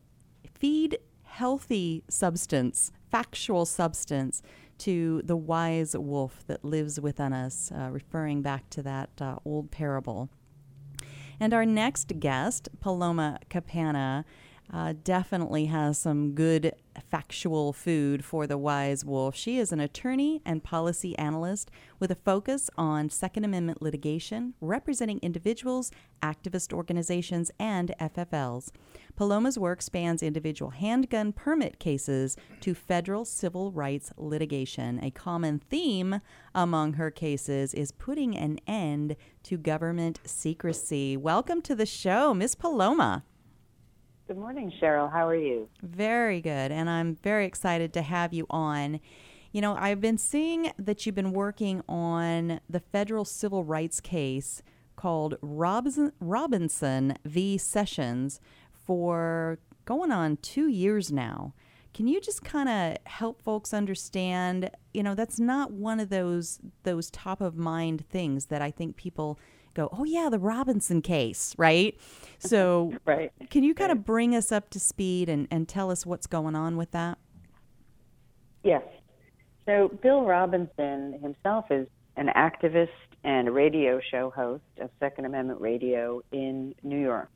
[0.55, 4.43] feed healthy substance factual substance
[4.79, 9.71] to the wise wolf that lives within us uh, referring back to that uh, old
[9.71, 10.31] parable.
[11.39, 14.25] And our next guest Paloma Capanna
[14.73, 16.73] uh, definitely has some good
[17.11, 19.35] factual food for the wise wolf.
[19.35, 25.19] She is an attorney and policy analyst with a focus on Second Amendment litigation, representing
[25.23, 25.91] individuals,
[26.23, 28.71] activist organizations, and FFLs.
[29.17, 35.03] Paloma's work spans individual handgun permit cases to federal civil rights litigation.
[35.03, 36.21] A common theme
[36.55, 41.17] among her cases is putting an end to government secrecy.
[41.17, 43.25] Welcome to the show, Miss Paloma.
[44.31, 45.11] Good morning, Cheryl.
[45.11, 45.69] How are you?
[45.83, 46.71] Very good.
[46.71, 49.01] And I'm very excited to have you on.
[49.51, 54.63] You know, I've been seeing that you've been working on the federal civil rights case
[54.95, 57.59] called Robinson, v.
[57.59, 58.41] Sessions
[58.73, 61.53] for going on two years now.
[61.93, 64.71] Can you just kind of help folks understand?
[64.95, 68.95] You know, that's not one of those those top of mind things that I think
[68.95, 69.41] people
[69.75, 71.99] go, oh yeah, the Robinson case, right?
[72.39, 73.33] So, right.
[73.51, 76.55] can you kind of bring us up to speed and, and tell us what's going
[76.55, 77.19] on with that?
[78.63, 78.83] Yes.
[79.67, 82.89] So, Bill Robinson himself is an activist
[83.25, 87.31] and a radio show host of Second Amendment Radio in New York.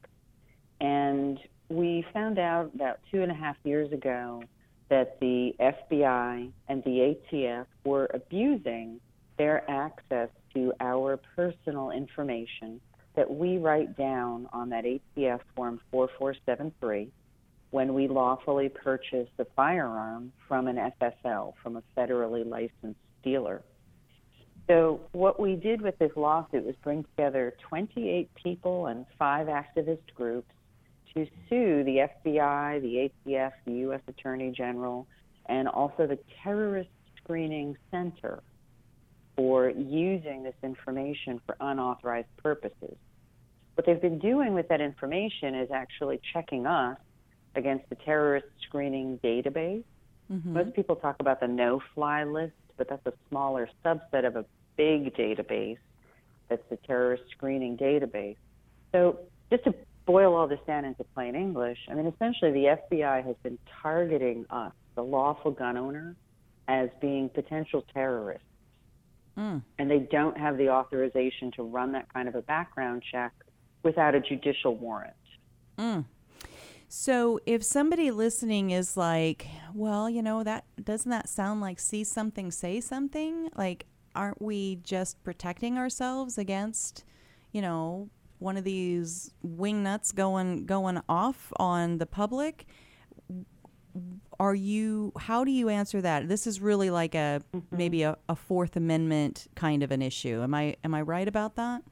[0.80, 4.42] And we found out about two and a half years ago
[4.88, 9.00] that the FBI and the ATF were abusing
[9.36, 12.80] their access to our personal information
[13.16, 17.10] that we write down on that ATF form 4473
[17.70, 23.62] when we lawfully purchase a firearm from an FFL, from a federally licensed dealer.
[24.68, 30.14] So, what we did with this lawsuit was bring together 28 people and five activist
[30.14, 30.50] groups
[31.14, 34.00] to sue the FBI, the ATF, the U.S.
[34.08, 35.06] Attorney General,
[35.46, 36.90] and also the Terrorist
[37.22, 38.42] Screening Center
[39.36, 42.96] for using this information for unauthorized purposes.
[43.74, 46.98] What they've been doing with that information is actually checking us
[47.56, 49.84] against the terrorist screening database.
[50.32, 50.52] Mm-hmm.
[50.52, 54.44] Most people talk about the no fly list, but that's a smaller subset of a
[54.76, 55.78] big database
[56.48, 58.36] that's the terrorist screening database.
[58.92, 59.74] So, just to
[60.06, 64.46] boil all this down into plain English, I mean, essentially the FBI has been targeting
[64.50, 66.14] us, the lawful gun owner,
[66.68, 68.46] as being potential terrorists.
[69.38, 69.62] Mm.
[69.78, 73.32] And they don't have the authorization to run that kind of a background check
[73.82, 75.14] without a judicial warrant.
[75.78, 76.04] Mm.
[76.88, 82.04] So if somebody listening is like, well, you know, that doesn't that sound like see
[82.04, 83.50] something, say something?
[83.56, 87.04] Like, aren't we just protecting ourselves against,
[87.50, 92.66] you know, one of these wingnuts going going off on the public?
[94.40, 95.12] Are you?
[95.18, 96.28] How do you answer that?
[96.28, 97.76] This is really like a Mm-hmm.
[97.76, 100.42] maybe a, a Fourth Amendment kind of an issue.
[100.42, 101.82] Am I am I right about that?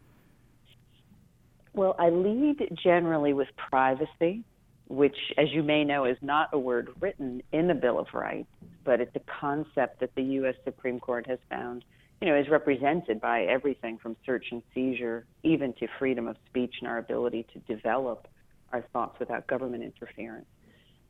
[1.74, 4.44] Well, I lead generally with privacy,
[4.88, 8.48] which, as you may know, is not a word written in the Bill of Rights,
[8.84, 10.54] but it's a concept that the U.S.
[10.64, 11.84] Supreme Court has found,
[12.20, 16.74] you know, is represented by everything from search and seizure, even to freedom of speech
[16.80, 18.28] and our ability to develop
[18.72, 20.46] our thoughts without government interference.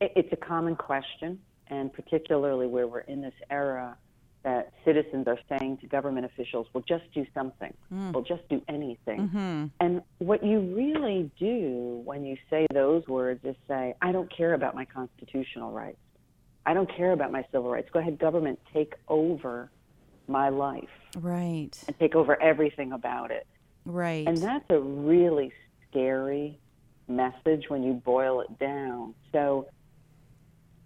[0.03, 1.39] It, it's a common question,
[1.69, 3.97] and particularly where we're in this era
[4.43, 7.73] that citizens are saying to government officials, well, just do something.
[7.95, 8.13] Mm.
[8.13, 9.29] Well, just do anything.
[9.29, 9.67] Mm-hmm.
[9.79, 14.55] And what you really do when you say those words is say, I don't care
[14.55, 15.99] about my constitutional rights.
[16.67, 17.89] I don't care about my civil rights.
[17.93, 19.71] Go ahead, government, take over
[20.27, 21.71] my life Right.
[21.87, 23.47] and take over everything about it.
[23.85, 24.27] Right.
[24.27, 25.53] And that's a really
[25.89, 26.59] scary
[27.07, 29.15] message when you boil it down.
[29.33, 29.69] So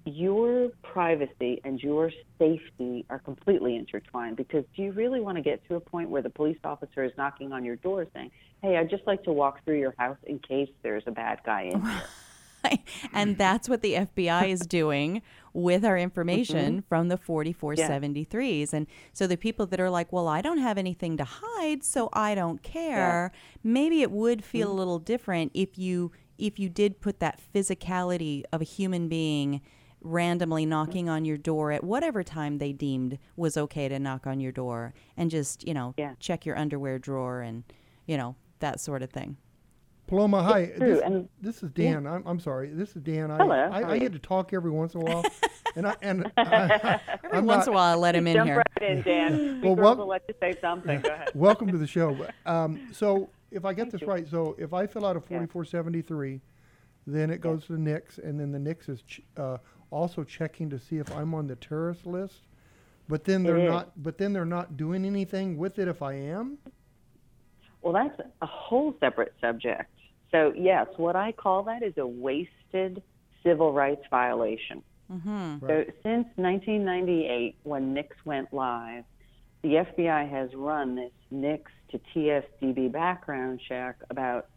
[0.07, 5.67] your privacy and your safety are completely intertwined because do you really want to get
[5.69, 8.31] to a point where the police officer is knocking on your door saying,
[8.63, 11.63] Hey, I'd just like to walk through your house in case there's a bad guy
[11.63, 12.79] in here?
[13.13, 16.85] and that's what the FBI is doing with our information Mhm.
[16.89, 18.73] from the 4473s.
[18.73, 22.09] And so the people that are like, well, I don't have anything to hide, so
[22.13, 23.31] I don't care.
[23.63, 28.43] Maybe it would feel a little different if you if you did put that physicality
[28.53, 29.63] of a human being
[30.07, 34.41] randomly knocking on your door at whatever time they deemed was okay to knock on
[34.41, 37.65] your door and just, you know, check your underwear drawer and,
[38.07, 39.37] you know, that sort of thing.
[40.07, 40.61] Paloma, hi.
[40.61, 41.95] It's true, This, and- this is yeah.
[41.95, 42.07] Dan.
[42.07, 42.69] I'm, I'm sorry.
[42.71, 43.31] This is Dan.
[43.33, 45.25] I, Hello, I, how I, are get to talk every once in a while,
[45.77, 48.35] and I and I, Every I'm once not- in a while, I let him in
[48.35, 48.63] Jump here.
[48.79, 49.61] right in, Dan.
[49.63, 51.01] We Well, girls wel- will let you say something.
[51.01, 51.31] Go ahead.
[51.35, 52.17] Welcome to the show.
[52.47, 56.41] Um, so if I get this right, so if I fill out a 4473,
[57.07, 59.59] then it goes to the NICS, and then the NICS is ch- uh,
[59.91, 62.43] also checking to see if I'm on the terrorist list.
[63.09, 63.71] But then they're is.
[63.71, 64.03] not.
[64.03, 66.59] But then they're not doing anything with it if I am.
[67.83, 69.91] Well, that's a whole separate subject.
[70.33, 73.01] So, yes, what I call that is a wasted
[73.45, 74.83] civil rights violation.
[75.13, 75.65] Mm-hmm.
[75.65, 79.05] So, since 1998, when NICS went live,
[79.63, 84.49] the FBI has run this NICS to TSDB background check about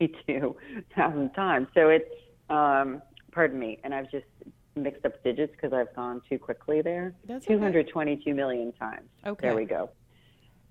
[0.00, 1.68] 2,222,000 times.
[1.74, 2.10] So, it's,
[2.50, 3.02] um,
[3.32, 4.26] pardon me, and I've just
[4.74, 7.14] mixed up digits because I've gone too quickly there.
[7.26, 7.54] That's okay.
[7.54, 9.08] 222 million times.
[9.26, 9.48] Okay.
[9.48, 9.90] There we go.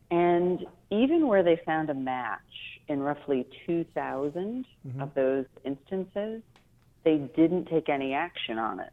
[0.10, 2.40] And even where they found a match
[2.88, 5.00] in roughly 2,000 Mm-hmm.
[5.02, 6.42] of those instances,
[7.04, 8.90] they didn't take any action on it.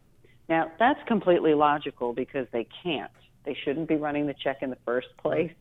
[0.48, 3.10] Now, that's completely logical because they can't.
[3.44, 5.52] They shouldn't be running the check in the first place.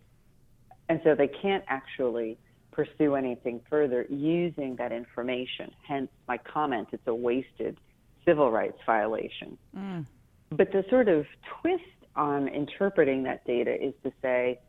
[0.90, 2.38] And so they can't actually
[2.78, 5.72] pursue anything further using that information.
[5.86, 7.80] Hence, my comment it's a wasted
[8.24, 9.58] civil rights violation.
[9.76, 10.06] Mm.
[10.52, 11.26] But the sort of
[11.60, 11.84] twist
[12.16, 14.60] on interpreting that data is to say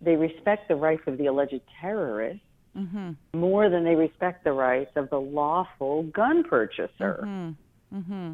[0.00, 2.40] they respect the rights of the alleged terrorist
[2.76, 3.12] Mm-hmm.
[3.36, 7.24] more than they respect the rights of the lawful gun purchaser.
[7.24, 7.96] Mm-hmm.
[7.98, 8.32] Mm-hmm.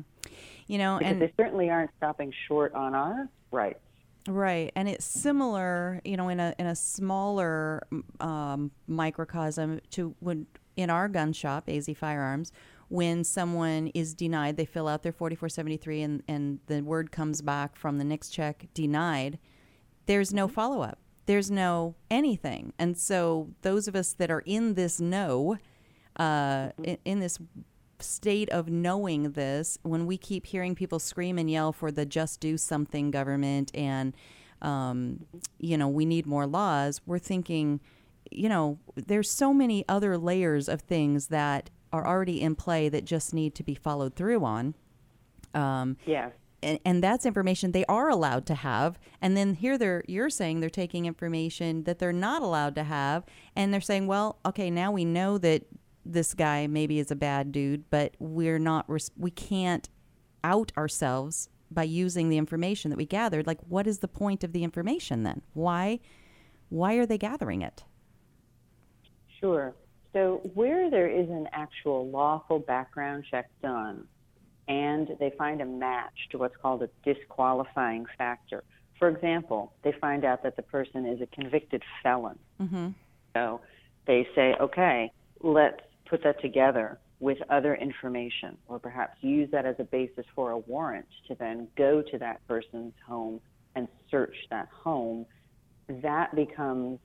[0.67, 3.81] You know, Because and they certainly aren't stopping short on our rights.
[4.27, 7.87] Right, and it's similar, you know, in a in a smaller
[8.21, 10.47] um, microcosm to when
[10.77, 12.51] in our gun shop, AZ Firearms,
[12.89, 16.81] when someone is denied, they fill out their forty four seventy three, and and the
[16.81, 19.39] word comes back from the NICS check denied.
[20.07, 20.99] There's no follow up.
[21.27, 25.59] There's no anything, and so those of us that are in this know,
[26.17, 27.39] uh, in, in this
[28.01, 32.41] state of knowing this when we keep hearing people scream and yell for the just
[32.41, 34.15] do something government and
[34.63, 35.27] um,
[35.59, 37.81] you know we need more laws we're thinking
[38.31, 43.05] you know there's so many other layers of things that are already in play that
[43.05, 44.75] just need to be followed through on.
[45.55, 46.33] Um, Yes.
[46.61, 48.99] and, and that's information they are allowed to have.
[49.23, 53.25] And then here they're you're saying they're taking information that they're not allowed to have.
[53.55, 55.63] And they're saying well okay now we know that
[56.05, 59.89] this guy maybe is a bad dude but we're not res- we can't
[60.43, 64.53] out ourselves by using the information that we gathered like what is the point of
[64.53, 65.99] the information then why
[66.69, 67.85] why are they gathering it
[69.45, 69.75] Sure.
[70.15, 74.07] So, where there is an actual lawful background check done
[74.69, 78.65] and they find a match to what's called a disqualifying factor,
[78.99, 82.39] for example, they find out that the person is a convicted felon.
[82.59, 82.89] mm-hmm.
[83.35, 83.61] So,
[84.07, 89.77] they say, okay, let's put that together with other information, or perhaps use that as
[89.79, 93.41] a basis for a warrant to then go to that person's home
[93.77, 95.25] and search that home,
[95.89, 96.99] that becomes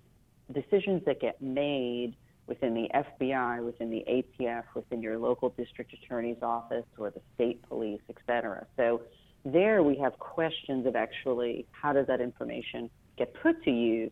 [0.53, 2.15] decisions that get made
[2.47, 7.61] within the FBI, within the ATF, within your local district attorney's office or the state
[7.69, 8.65] police, et cetera.
[8.75, 9.01] So
[9.45, 14.11] there we have questions of actually how does that information get put to use.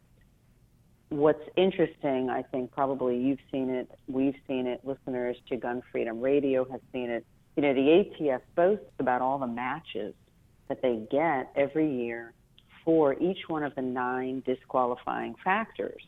[1.10, 6.20] What's interesting, I think probably you've seen it, we've seen it, listeners to Gun Freedom
[6.20, 7.26] Radio have seen it.
[7.56, 10.14] You know, the ATF boasts about all the matches
[10.68, 12.34] that they get every year
[12.84, 16.02] for each one of the nine disqualifying factors.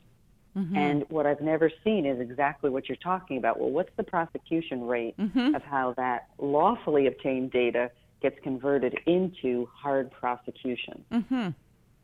[0.58, 0.76] Mm-hmm.
[0.76, 3.60] And what I've never seen is exactly what you're talking about.
[3.60, 5.56] Well, what's the prosecution rate mm-hmm.
[5.56, 7.92] of how that lawfully obtained data
[8.22, 11.06] gets converted into hard prosecution?
[11.12, 11.50] Mm-hmm.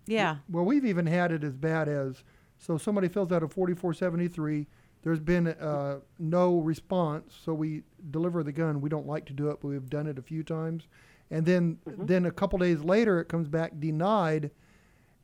[0.08, 0.38] Yeah.
[0.50, 2.24] Well, we've even had it as bad as
[2.66, 4.68] so somebody fills out a 4473.
[5.04, 8.82] There's been uh, no response, so we deliver the gun.
[8.82, 10.88] We don't like to do it, but we've done it a few times.
[11.30, 12.06] And then, mm-hmm.
[12.06, 14.52] then a couple days later, it comes back denied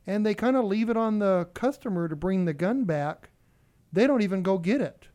[0.06, 3.30] and they kind of leave it on the customer to bring the gun back.
[3.92, 5.08] They don't even go get it.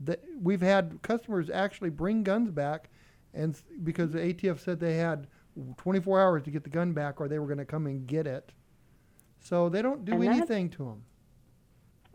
[0.00, 2.90] The, we've had customers actually bring guns back,
[3.34, 5.26] and because the ATF said they had
[5.78, 8.26] 24 hours to get the gun back, or they were going to come and get
[8.26, 8.52] it.
[9.40, 11.02] So they don't do anything to them.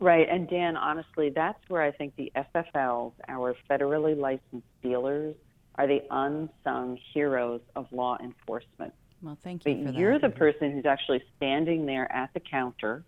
[0.02, 5.36] Right, and Dan, honestly, that's where I think the FFLs, our federally licensed dealers,
[5.76, 8.92] are the unsung heroes of law enforcement.
[9.22, 9.72] Well, thank you.
[9.72, 9.92] For that.
[9.92, 13.04] But you're the person who's actually standing there at the counter,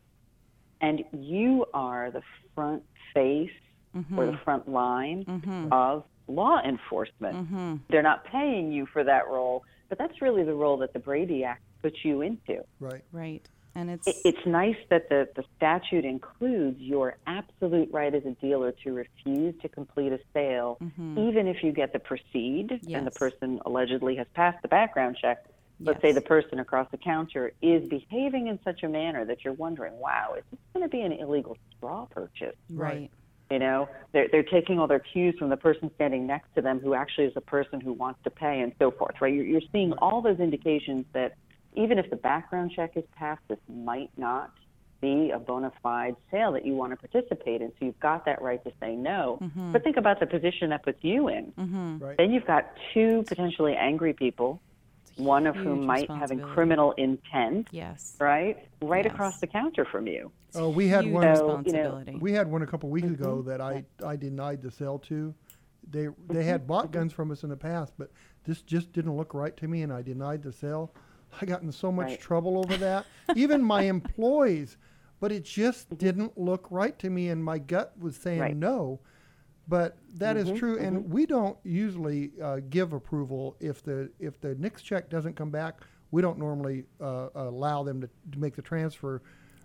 [0.81, 2.23] and you are the
[2.55, 3.51] front face
[3.97, 4.17] mm-hmm.
[4.17, 5.73] or the front line mm-hmm.
[5.73, 7.37] of law enforcement.
[7.37, 7.75] Mm-hmm.
[7.91, 11.43] They're not paying you for that role, but that's really the role that the Brady
[11.43, 12.65] Act puts you into.
[12.79, 13.03] Right.
[13.11, 13.49] Right.
[13.77, 18.73] And it's it's nice that the, the statute includes your absolute right as a dealer
[18.85, 21.19] to refuse to complete a sale, mm-hmm.
[21.19, 22.99] even if you get the proceed yes.
[22.99, 25.45] and the person allegedly has passed the background check
[25.81, 26.11] let's yes.
[26.11, 29.99] say the person across the counter is behaving in such a manner that you're wondering,
[29.99, 32.57] wow, is this going to be an illegal straw purchase?
[32.71, 33.11] Right.
[33.51, 36.81] You know, they're, they're taking all their cues from the person standing next to them
[36.81, 39.33] who actually is a person who wants to pay and so forth, right?
[39.33, 41.35] You're, you're seeing all those indications that
[41.75, 44.53] even if the background check is passed, this might not
[45.01, 47.71] be a bona fide sale that you want to participate in.
[47.79, 49.39] So you've got that right to say no.
[49.43, 49.73] Mm-hmm.
[49.73, 51.53] But think about the position that puts you in.
[51.59, 51.99] Mm-hmm.
[51.99, 52.17] Right.
[52.17, 54.61] Then you've got two potentially angry people
[55.17, 57.69] one of whom might have a criminal intent.
[57.71, 58.17] Yes.
[58.19, 58.67] Right?
[58.81, 59.15] Right yes.
[59.15, 60.31] across the counter from you.
[60.55, 61.37] Oh, we had one.
[61.37, 63.23] So, you know, we had one a couple weeks mm-hmm.
[63.23, 65.35] ago that I I denied the sale to.
[65.91, 66.69] They they had mm-hmm.
[66.69, 68.11] bought guns from us in the past, but
[68.45, 70.93] this just didn't look right to me, and I denied the sale.
[71.41, 72.21] I got in so much right.
[72.21, 73.07] trouble over that.
[73.37, 74.77] Even my employees,
[75.21, 75.97] but it just mm-hmm.
[75.97, 78.57] didn't look right to me, and my gut was saying right.
[78.57, 79.01] no.
[79.67, 80.85] But that mm-hmm, is true, mm-hmm.
[80.85, 85.51] and we don't usually uh, give approval if the if the NICS check doesn't come
[85.51, 85.81] back.
[86.11, 89.23] We don't normally uh, allow them to, to make the transfer,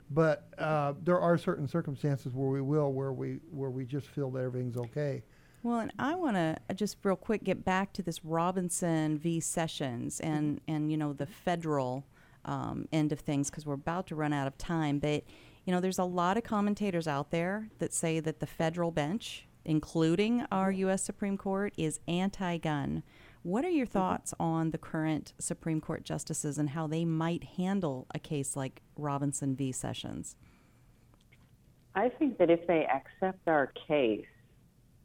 [0.10, 4.32] but uh, there are certain circumstances where we will, where we where we just feel
[4.32, 5.24] that everything's okay.
[5.62, 9.40] Well, and I want to uh, just real quick get back to this Robinson v.
[9.40, 12.06] Sessions and and you know the federal
[12.46, 15.24] um, end of things because we're about to run out of time, but.
[15.66, 19.46] You know, there's a lot of commentators out there that say that the federal bench
[19.66, 21.04] including our U.S.
[21.04, 23.04] Supreme Court, is anti gun.
[23.44, 23.94] What are your mm-hmm.
[23.94, 28.82] thoughts on the current Supreme Court justices and how they might handle a case like
[28.98, 29.72] Robinson v.
[29.72, 30.36] Sessions?
[31.96, 34.26] I think that if they accept our case,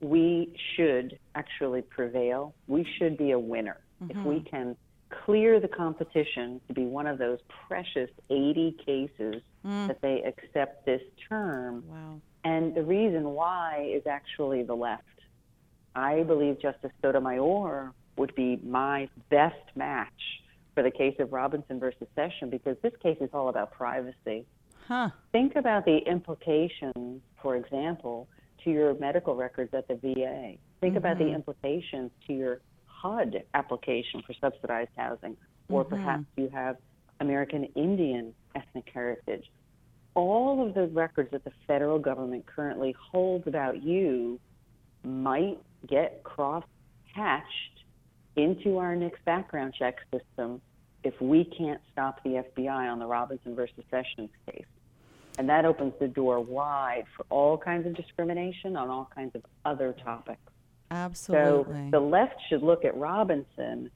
[0.04, 2.54] we should actually prevail.
[2.66, 3.80] We should be a winner.
[4.02, 4.18] Mm-hmm.
[4.18, 4.48] If we mm-hmm.
[4.48, 4.76] can
[5.24, 7.38] clear the competition to be one of those
[7.68, 9.86] precious 80 cases mm.
[9.86, 12.20] that they accept this term, wow.
[12.44, 15.02] And the reason why is actually the left.
[15.96, 20.10] I believe Justice Sotomayor would be my best match
[20.74, 24.44] for the case of Robinson versus Session because this case is all about privacy.
[24.86, 25.08] Huh.
[25.32, 28.28] Think about the implications, for example,
[28.64, 30.54] to your medical records at the VA.
[30.80, 30.96] Think mm-hmm.
[30.96, 31.34] about the mm-hmm.
[31.34, 35.36] implications to your HUD application for subsidized housing,
[35.68, 35.94] or mm-hmm.
[35.94, 36.76] perhaps you have
[37.20, 39.44] American Indian ethnic heritage
[40.14, 44.38] all of the records that the federal government currently holds about you
[45.02, 45.58] might
[45.88, 46.64] get cross
[47.14, 47.84] hatched
[48.36, 50.60] into our NICS background check system
[51.02, 54.64] if we can't stop the FBI on the Robinson versus Sessions case.
[55.38, 59.42] And that opens the door wide for all kinds of discrimination on all kinds of
[59.64, 60.40] other topics.
[60.90, 61.74] Absolutely.
[61.74, 63.90] So the left should look at Robinson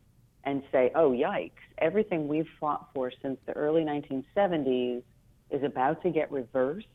[0.44, 5.02] and say, oh, yikes, everything we've fought for since the early 1970s
[5.50, 6.86] is about to get reversed,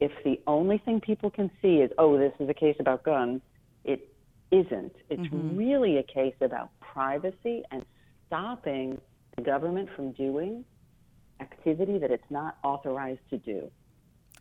[0.00, 3.42] if the only thing people can see is, oh, this is a case about guns,
[3.84, 4.12] it
[4.50, 4.94] isn't.
[5.10, 5.56] It's mm-hmm.
[5.56, 7.84] really a case about privacy and
[8.26, 9.00] stopping
[9.36, 10.64] the government from doing
[11.40, 13.70] activity that it's not authorized to do.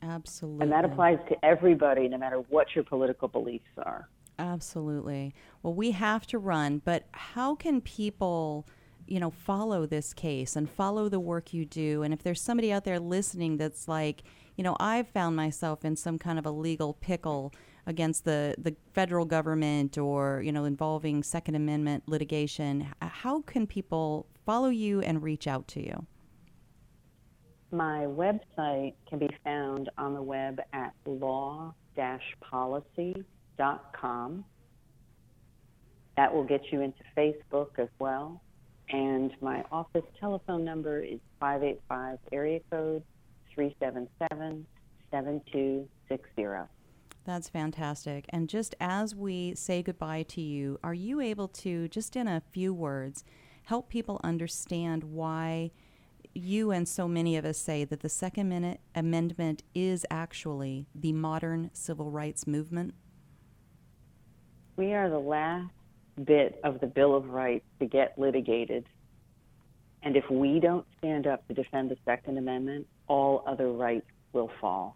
[0.01, 0.63] Absolutely.
[0.63, 4.07] And that applies to everybody, no matter what your political beliefs are.
[4.37, 5.33] Absolutely.
[5.61, 8.65] Well, we have to run, but how can people,
[9.05, 12.03] you know, follow this case and follow the work you do?
[12.03, 14.23] And if there's somebody out there listening that's like,
[14.55, 17.53] you know, I've found myself in some kind of a legal pickle
[17.85, 24.27] against the, the federal government or, you know, involving Second Amendment litigation, how can people
[24.45, 26.05] follow you and reach out to you?
[27.71, 31.75] My website can be found on the web at law-policy.com.
[36.17, 38.41] That will get you into Facebook as well.
[38.89, 43.03] And my office telephone number is 585 area code
[43.53, 44.65] 377
[45.11, 46.45] 7260.
[47.25, 48.25] That's fantastic.
[48.29, 52.41] And just as we say goodbye to you, are you able to, just in a
[52.51, 53.23] few words,
[53.63, 55.69] help people understand why
[56.33, 61.69] you and so many of us say that the Second Amendment is actually the modern
[61.73, 62.93] civil rights movement?
[64.75, 65.71] We are the last
[66.23, 68.85] bit of the Bill of Rights to get litigated.
[70.03, 74.51] And if we don't stand up to defend the Second Amendment, all other rights will
[74.61, 74.95] fall.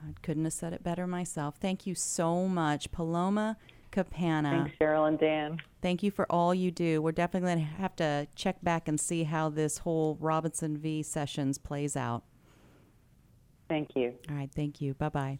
[0.00, 1.56] I couldn't have said it better myself.
[1.60, 3.56] Thank you so much, Paloma
[4.64, 5.58] Thanks, Cheryl and Dan.
[5.82, 7.00] Thank you for all you do.
[7.00, 11.02] We're definitely going to have to check back and see how this whole Robinson v.
[11.02, 12.24] Sessions plays out.
[13.68, 14.14] Thank you.
[14.30, 14.94] All right, thank you.
[14.94, 15.38] Bye bye.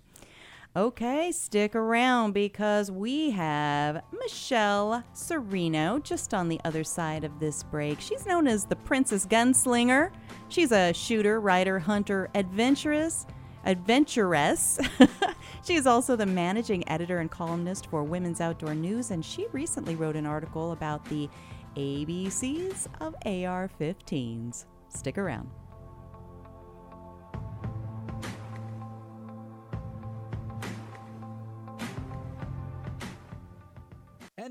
[0.76, 7.62] Okay, stick around because we have Michelle Cerino just on the other side of this
[7.62, 7.98] break.
[7.98, 10.10] She's known as the Princess Gunslinger.
[10.50, 13.26] She's a shooter, writer, hunter, adventurous,
[13.66, 14.78] adventuress.
[15.64, 19.96] she is also the managing editor and columnist for Women's Outdoor News, and she recently
[19.96, 21.28] wrote an article about the
[21.76, 24.64] ABCs of AR 15s.
[24.88, 25.50] Stick around.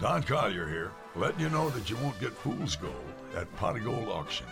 [0.00, 2.94] Don Collier here, letting you know that you won't get fool's gold
[3.36, 4.46] at Pot of Gold Auction.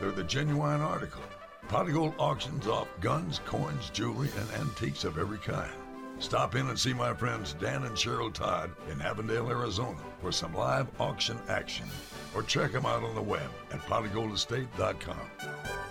[0.00, 1.22] They're the genuine article.
[1.68, 5.70] Pot of Gold auctions off guns, coins, jewelry, and antiques of every kind.
[6.18, 10.54] Stop in and see my friends Dan and Cheryl Todd in Avondale, Arizona for some
[10.54, 11.86] live auction action.
[12.34, 15.83] Or check them out on the web at potofgoldestate.com.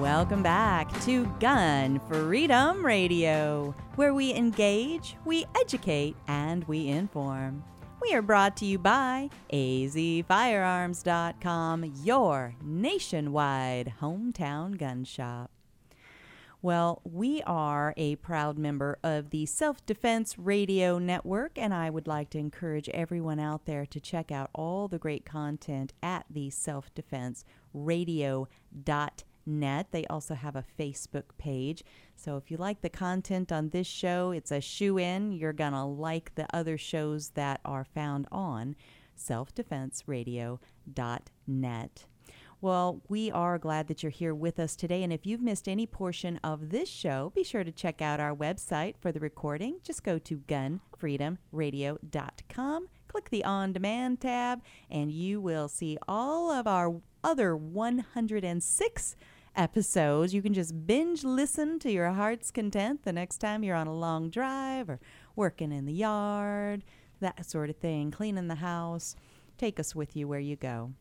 [0.00, 7.62] Welcome back to Gun Freedom Radio, where we engage, we educate, and we inform.
[8.02, 15.52] We are brought to you by azfirearms.com, your nationwide hometown gun shop.
[16.60, 22.08] Well, we are a proud member of the Self Defense Radio Network, and I would
[22.08, 26.50] like to encourage everyone out there to check out all the great content at the
[26.50, 27.44] Self Defense
[29.46, 29.88] net.
[29.90, 31.82] They also have a Facebook page.
[32.16, 35.32] So if you like the content on this show, it's a shoe in.
[35.32, 38.76] You're going to like the other shows that are found on
[39.18, 42.04] selfdefenseradio.net.
[42.60, 45.02] Well, we are glad that you're here with us today.
[45.02, 48.34] And if you've missed any portion of this show, be sure to check out our
[48.34, 49.80] website for the recording.
[49.82, 56.66] Just go to gunfreedomradio.com click the On Demand tab, and you will see all of
[56.66, 59.16] our other 106
[59.56, 60.34] episodes.
[60.34, 63.94] You can just binge listen to your heart's content the next time you're on a
[63.94, 65.00] long drive or
[65.36, 66.84] working in the yard,
[67.20, 69.16] that sort of thing, cleaning the house.
[69.58, 70.92] Take us with you where you go.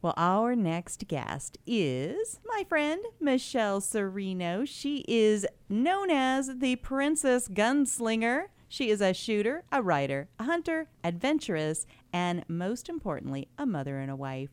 [0.00, 4.66] Well, our next guest is my friend Michelle Cerino.
[4.66, 8.44] She is known as the Princess Gunslinger.
[8.68, 14.10] She is a shooter, a writer, a hunter, adventurous, and most importantly, a mother and
[14.10, 14.50] a wife.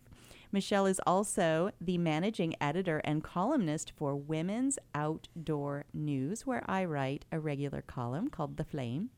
[0.56, 7.26] Michelle is also the managing editor and columnist for Women's Outdoor News, where I write
[7.30, 9.10] a regular column called The Flame.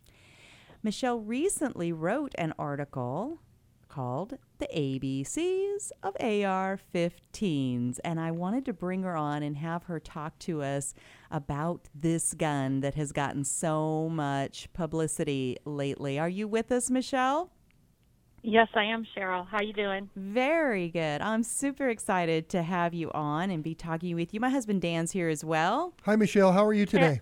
[0.81, 3.39] Michelle recently wrote an article
[3.87, 7.99] called The ABCs of AR 15s.
[8.03, 10.95] And I wanted to bring her on and have her talk to us
[11.29, 16.17] about this gun that has gotten so much publicity lately.
[16.17, 17.51] Are you with us, Michelle?
[18.43, 19.47] Yes, I am, Cheryl.
[19.47, 20.09] How you doing?
[20.15, 21.21] Very good.
[21.21, 24.39] I'm super excited to have you on and be talking with you.
[24.39, 25.93] My husband Dan's here as well.
[26.03, 26.51] Hi, Michelle.
[26.51, 27.21] How are you today?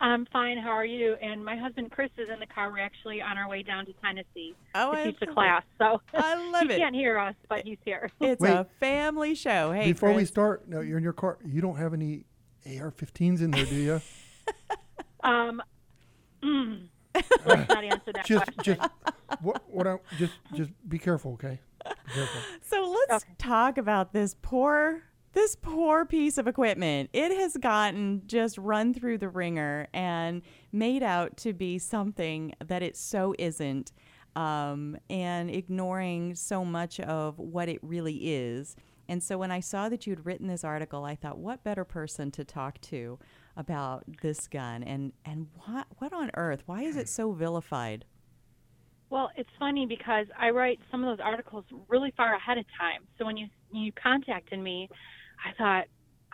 [0.00, 0.56] I'm fine.
[0.56, 1.14] How are you?
[1.20, 2.70] And my husband Chris is in the car.
[2.70, 5.62] We're actually on our way down to Tennessee oh, to I teach a class.
[5.76, 6.78] So I love he it.
[6.78, 8.10] can't hear us, but he's here.
[8.20, 8.50] It's Wait.
[8.52, 9.72] a family show.
[9.72, 11.36] Hey, Before we start, no, you're in your car.
[11.44, 12.24] You don't have any
[12.64, 14.00] AR-15s in there, do you?
[15.22, 15.60] Um,
[16.42, 16.86] mm,
[17.44, 18.76] let's not answer that just, question.
[18.78, 18.90] just
[19.40, 19.62] what?
[19.68, 19.86] What?
[19.86, 21.60] I, just, just be careful, okay?
[21.84, 22.40] Be careful.
[22.62, 25.02] So let's talk about this poor
[25.32, 27.10] this poor piece of equipment.
[27.12, 30.42] It has gotten just run through the ringer and
[30.72, 33.92] made out to be something that it so isn't.
[34.36, 38.76] Um, and ignoring so much of what it really is.
[39.08, 42.30] And so when I saw that you'd written this article, I thought, what better person
[42.30, 43.18] to talk to
[43.56, 46.62] about this gun and and what what on earth?
[46.66, 48.04] Why is it so vilified?
[49.10, 53.02] Well, it's funny because I write some of those articles really far ahead of time.
[53.18, 54.88] So when you you contacted me,
[55.44, 55.84] I thought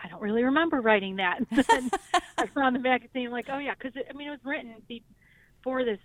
[0.03, 1.41] I don't really remember writing that.
[1.51, 1.91] And then
[2.39, 5.99] I found the magazine like, oh yeah, because I mean it was written before this.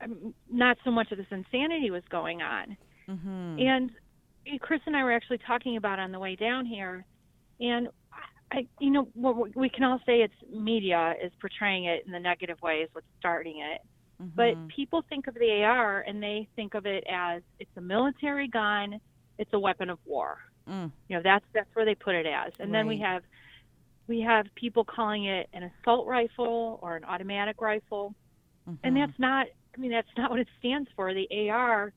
[0.00, 2.76] Um, not so much of this insanity was going on,
[3.08, 3.58] Mm-hmm.
[3.58, 3.90] and
[4.60, 7.04] Chris and I were actually talking about it on the way down here,
[7.58, 7.88] and
[8.50, 12.20] I, you know, what we- can all say it's media is portraying it in the
[12.20, 13.80] negative way is what's starting it.
[14.20, 14.68] But Mhm.
[14.68, 19.00] people think of the AR and they think of it as it's a military gun,
[19.38, 20.38] it's a weapon of war.
[20.66, 20.90] Mm.
[21.08, 22.52] You know, that's that's where they put it as.
[22.58, 23.22] And then we have
[24.08, 28.14] we have people calling it an assault rifle or an automatic rifle.
[28.82, 29.00] And Mhm.
[29.06, 29.46] that's not
[29.76, 31.14] I mean that's not what it stands for.
[31.14, 31.92] The AR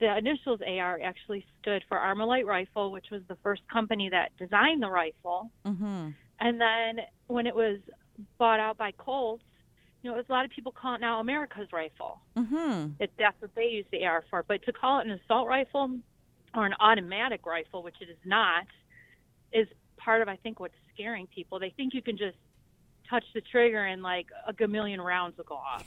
[0.00, 4.82] the initials AR actually stood for Armalite Rifle, which was the first company that designed
[4.82, 5.50] the rifle.
[5.64, 6.10] Mm-hmm.
[6.40, 7.78] And then when it was
[8.38, 9.44] bought out by Colts,
[10.02, 12.20] you know, there's a lot of people call it now America's rifle.
[12.36, 12.88] Mm-hmm.
[13.00, 14.44] It, that's what they use the AR for.
[14.46, 15.98] But to call it an assault rifle
[16.54, 18.66] or an automatic rifle, which it is not,
[19.52, 19.66] is
[19.96, 21.58] part of I think what's scaring people.
[21.58, 22.36] They think you can just
[23.08, 25.86] touch the trigger and like a gamillion rounds will go off.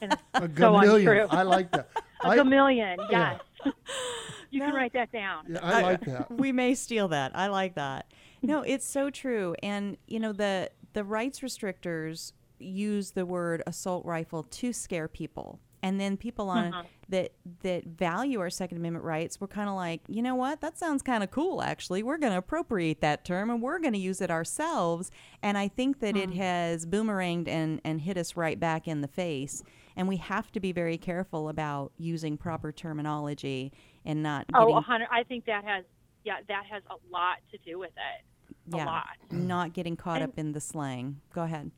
[0.00, 0.98] And A so gamillion.
[0.98, 1.26] untrue.
[1.30, 1.88] I like that.
[2.24, 3.38] A I- gamillion, Yeah.
[3.64, 3.74] yes.
[4.50, 5.44] you can write that down.
[5.48, 6.30] Yeah, I like that.
[6.30, 7.32] we may steal that.
[7.34, 8.06] I like that.
[8.42, 9.54] No, it's so true.
[9.62, 15.58] And you know the the rights restrictors use the word assault rifle to scare people.
[15.84, 16.84] And then people on Mhm.
[17.08, 20.60] that that value our Second Amendment rights were kind of like, you know what?
[20.60, 21.60] That sounds kind of cool.
[21.60, 25.10] Actually, we're going to appropriate that term and we're going to use it ourselves.
[25.42, 26.36] And I think that it Mm.
[26.36, 29.62] has boomeranged and and hit us right back in the face.
[29.96, 33.72] And we have to be very careful about using proper terminology
[34.04, 35.08] and not Oh, getting a hundred.
[35.10, 35.84] I think that has,
[36.24, 38.74] yeah, that has a lot to do with it.
[38.74, 39.06] A yeah, lot.
[39.30, 41.20] not getting caught And- up in the slang.
[41.34, 41.70] Go ahead.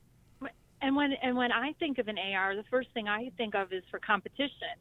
[0.83, 3.73] And when and when I think of an AR, the first thing I think of
[3.73, 4.77] is for competition,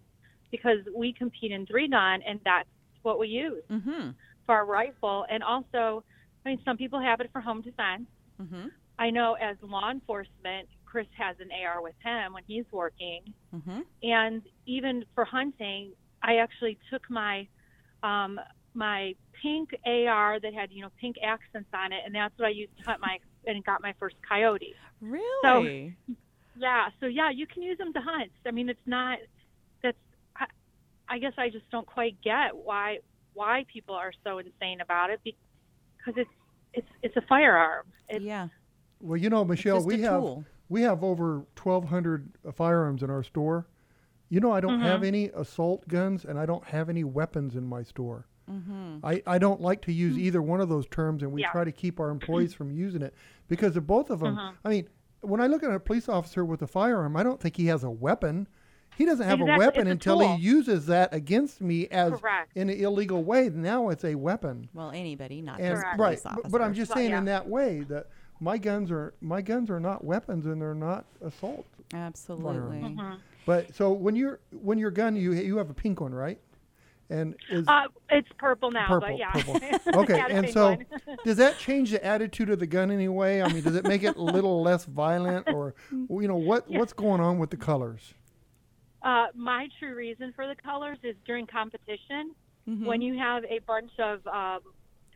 [0.52, 2.68] because we compete in three gun, and that's
[3.04, 4.10] what we use Mm-hmm.
[4.46, 5.26] for our rifle.
[5.30, 6.04] And also,
[6.46, 8.04] I mean, some people have it for home defense.
[8.42, 8.68] Mm-hmm.
[9.00, 13.22] I know as law enforcement, Chris has an AR with him when he's working,
[13.52, 13.80] Mm-hmm.
[14.04, 15.92] and even for hunting,
[16.22, 17.48] I actually took my
[18.04, 18.40] um,
[18.76, 22.52] my pink AR that had you know pink accents on it, and that's what I
[22.52, 23.18] used to hunt my
[23.48, 24.76] and got my first coyote.
[25.02, 25.96] Really?
[26.56, 28.32] Yeah, so yeah, you can use them to hunt.
[28.46, 29.18] I mean, it's not
[29.82, 29.98] that's
[30.38, 30.46] I,
[31.10, 33.00] I guess I just don't quite get why
[33.34, 36.30] why people are so insane about it because it's
[36.74, 37.88] it's it's a firearm.
[38.10, 38.50] It's, yeah.
[39.02, 40.46] Well, you know, Michelle, we have tool.
[40.74, 43.68] We have over 1,200 firearms in our store.
[44.30, 45.06] You know, I don't have Mhm.
[45.08, 48.26] any assault guns, and I don't have any weapons in my store.
[48.50, 49.06] Mm-hmm.
[49.06, 51.52] I, I don't like to use either one of those terms, and we Yeah.
[51.52, 53.14] try to keep our employees from using it
[53.48, 54.36] because of both of them.
[54.36, 54.54] Mhm.
[54.66, 54.88] I mean,
[55.22, 57.84] when I look at a police officer with a firearm, I don't think he has
[57.84, 58.48] a weapon.
[58.98, 60.36] He doesn't have Exactly, a weapon a until tool.
[60.36, 62.52] he uses that against me as Correct.
[62.56, 63.50] in an illegal way.
[63.50, 64.68] Now it's a weapon.
[64.74, 66.88] Well, anybody, not And just right, police but, but I'm officers.
[66.88, 68.08] just saying in that way that
[68.44, 71.66] my guns are my guns are not weapons and they're not assault.
[71.94, 72.82] Absolutely.
[72.82, 73.00] firearms.
[73.00, 73.18] Mhm.
[73.46, 76.40] But so when you're when your gun you you have a pink one, right?
[77.10, 79.32] And is Uh, it's purple now, purple, but yeah.
[79.32, 79.60] purple.
[80.02, 80.78] Okay, and so
[81.24, 83.42] does that change the attitude of the gun anyway?
[83.42, 86.80] I mean, does it make it a little less violent, or you know what Yeah.
[86.80, 88.14] what's going on with the colors?
[89.02, 92.36] Uh, my true reason for the colors is during competition
[92.66, 92.86] Mm-hmm.
[92.86, 94.62] when you have a bunch of um,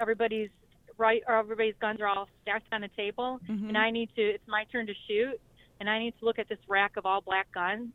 [0.02, 0.50] everybody's
[0.98, 3.70] right or everybody's guns are all stacked on a table, Mhm.
[3.70, 4.22] and I need to.
[4.22, 5.40] It's my turn to shoot,
[5.80, 7.92] and I need to look at this rack of all black guns.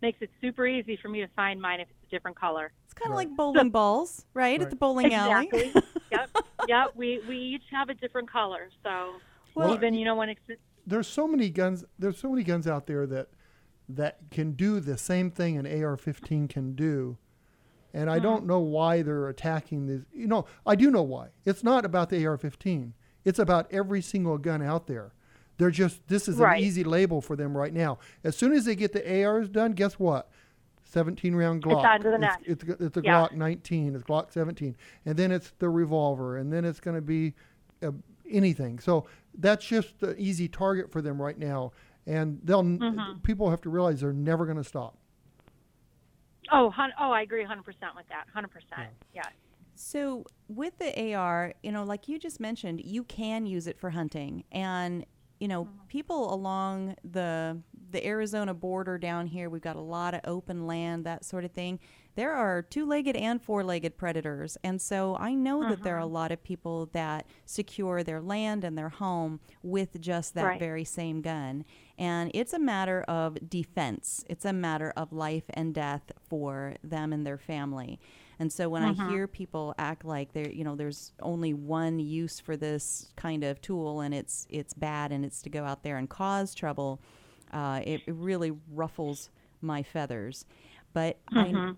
[0.00, 2.72] Makes it super easy for me to find mine if it's a different color.
[2.84, 4.60] It's kind of like bowling balls, right?
[4.62, 5.48] At the bowling alley.
[5.52, 5.82] Exactly.
[6.12, 6.30] yep.
[6.68, 6.92] Yep.
[6.94, 9.14] We we each have a different color, so
[9.54, 10.40] Well- even you know when it's
[10.86, 11.84] There's so many guns.
[11.98, 13.28] There's so many guns out there that
[13.90, 17.16] that can do the same thing an AR-15 can do,
[17.98, 20.04] and I don't know why they're attacking these.
[20.12, 21.28] You know, I do know why.
[21.44, 22.92] It's not about the AR-15.
[23.24, 25.12] It's about every single gun out there.
[25.58, 26.58] They're just this is Right.
[26.58, 27.98] an easy label for them right now.
[28.22, 30.30] As soon as they get the ARs done, guess what?
[30.84, 31.84] 17 round It's Glock.
[31.84, 32.46] on to the It's, next.
[32.46, 33.26] it's, it's a Yeah.
[33.26, 33.94] Glock 19.
[33.94, 37.34] It's Glock 17, and then it's the revolver, and then it's going to be
[37.82, 37.90] uh,
[38.30, 38.78] anything.
[38.78, 41.72] So that's just the easy target for them right now,
[42.06, 43.22] and they'll Mhm.
[43.22, 44.96] people have to realize they're never going to stop.
[46.52, 49.22] Oh hun- oh I agree 100 percent with that 100 percent yeah.
[49.74, 53.90] So with the AR, you know, like you just mentioned, you can use it for
[53.90, 55.06] hunting, and
[55.38, 55.86] you know, Mm-hmm.
[55.88, 57.58] people along the
[57.90, 61.52] the Arizona border down here, we've got a lot of open land, that sort of
[61.52, 61.78] thing.
[62.14, 66.12] There are two-legged and four-legged predators, and so I know that there are a Mm-hmm.
[66.14, 70.58] lot of people that secure their land and their home with just that Right.
[70.58, 71.64] very same gun.
[71.96, 74.24] And it's a matter of defense.
[74.28, 78.00] It's a matter of life and death for them and their family.
[78.40, 79.00] And so when Mhm.
[79.00, 83.44] I hear people act like there, you know, there's only one use for this kind
[83.44, 87.00] of tool, and it's it's bad, and it's to go out there and cause trouble,
[87.52, 89.30] uh, it, it really ruffles
[89.60, 90.44] my feathers.
[90.92, 91.76] But I, Mhm.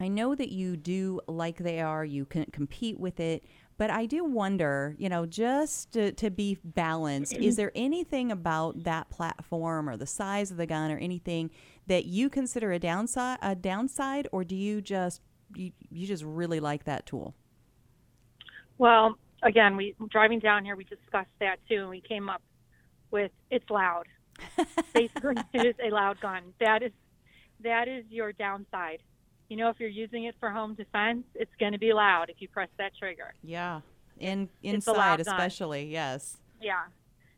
[0.00, 2.04] I know that you do like they are.
[2.04, 3.44] You can compete with it.
[3.76, 8.82] But I do wonder, you know, just to, to be balanced, is there anything about
[8.82, 11.50] that platform or the size of the gun or anything
[11.86, 15.22] that you consider a downside, a downside, or do you just
[15.54, 17.34] you, you just really like that tool?
[18.78, 22.42] Well, again, we driving down here, we discussed that too, and we came up
[23.10, 24.06] with it's loud.
[24.94, 26.42] Basically, it is a loud gun.
[26.60, 26.92] That is
[27.62, 29.00] that is your downside.
[29.48, 32.36] You know, if you're using it for home defense, it's going to be loud if
[32.40, 33.32] you press that trigger.
[33.42, 33.80] Yeah,
[34.18, 35.40] in It's a loud inside gun.
[35.40, 36.36] especially, yes.
[36.60, 36.84] Yeah.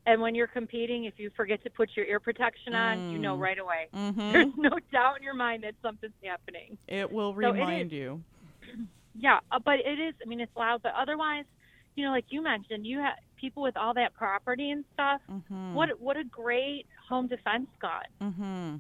[0.07, 3.37] And when you're competing, if you forget to put your ear protection on, you know
[3.37, 3.41] Mm.
[3.41, 3.89] right away.
[3.95, 4.33] Mhm.
[4.33, 6.79] There's no doubt in your mind that something's happening.
[6.89, 8.23] It will So it remind you.
[9.17, 10.15] Yeah, uh, but it is.
[10.25, 11.45] I mean, it's loud, but otherwise,
[11.97, 15.21] you know, like you mentioned, you have people with all that property and stuff.
[15.31, 15.75] Mhm.
[15.75, 18.03] What what a great home defense gun.
[18.21, 18.77] Mm-hmm.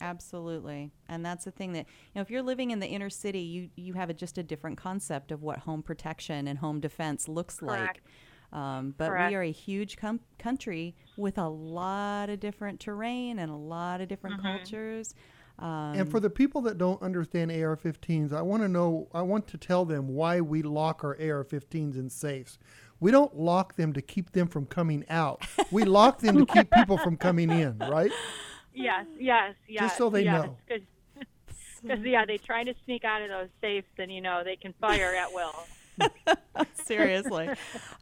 [0.00, 2.20] Absolutely, and that's the thing that you know.
[2.22, 5.32] If you're living in the inner city, you you have a, just a different concept
[5.32, 8.00] of what home protection and home defense looks Correct.
[8.52, 8.58] like.
[8.60, 9.30] Um, but Correct.
[9.30, 14.00] we are a huge com- country with a lot of different terrain and a lot
[14.00, 14.42] of different Mhm.
[14.58, 15.14] cultures.
[15.58, 19.08] Um, and for the people that don't understand AR-15s, I want to know.
[19.12, 22.58] I want to tell them why we lock our AR-15s in safes.
[23.00, 25.46] We don't lock them to keep them from coming out.
[25.70, 28.12] We lock them to keep people from coming in, right?
[28.74, 29.82] Yes, yes, yes.
[29.82, 30.56] Just so they yes, know.
[31.82, 34.74] Because yeah, they try to sneak out of those safes, and you know they can
[34.80, 35.54] fire at will.
[36.84, 37.48] Seriously.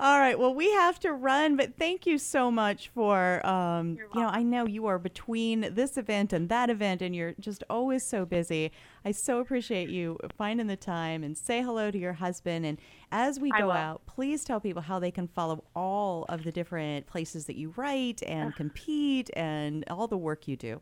[0.00, 0.38] All right.
[0.38, 4.42] Well, we have to run, but thank you so much for, um, you know, I
[4.42, 8.72] know you are between this event and that event, and you're just always so busy.
[9.04, 12.66] I so appreciate you finding the time and say hello to your husband.
[12.66, 12.78] And
[13.12, 17.06] as we go out, please tell people how they can follow all of the different
[17.06, 20.80] places that you write and compete and all the work you do.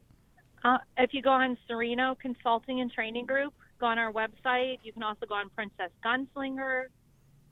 [0.65, 4.79] Uh, if you go on Cerino Consulting and Training Group, go on our website.
[4.83, 6.87] You can also go on Princess Gunslinger,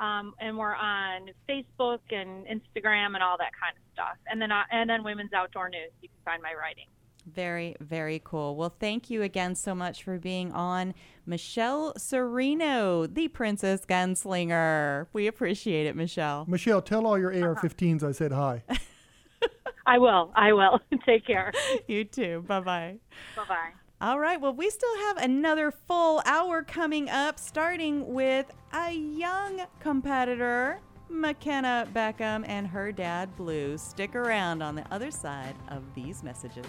[0.01, 4.17] um, and we're on Facebook and Instagram and all that kind of stuff.
[4.29, 5.91] And then uh, and then Women's Outdoor News.
[6.03, 6.87] You can find my writing.
[7.27, 8.55] Very, very cool.
[8.55, 10.93] Well, thank you again so much for being on.
[11.25, 15.07] Michelle Cerino, the Princess Gunslinger.
[15.15, 16.45] We appreciate it, Michelle.
[16.47, 17.55] Michelle, tell all your Uh-huh.
[17.55, 18.63] AR-15s I said hi.
[19.87, 20.33] I will.
[20.35, 20.81] I will.
[21.07, 21.53] Take care.
[21.89, 22.45] You too.
[22.47, 22.97] Bye bye.
[23.37, 23.84] Bye bye.
[24.05, 24.39] All right.
[24.39, 28.45] Well, we still have another full hour coming up, starting with
[28.75, 33.79] a young competitor, McKenna Beckham, and her dad, Blue.
[33.79, 36.67] Stick around on the other side of these messages.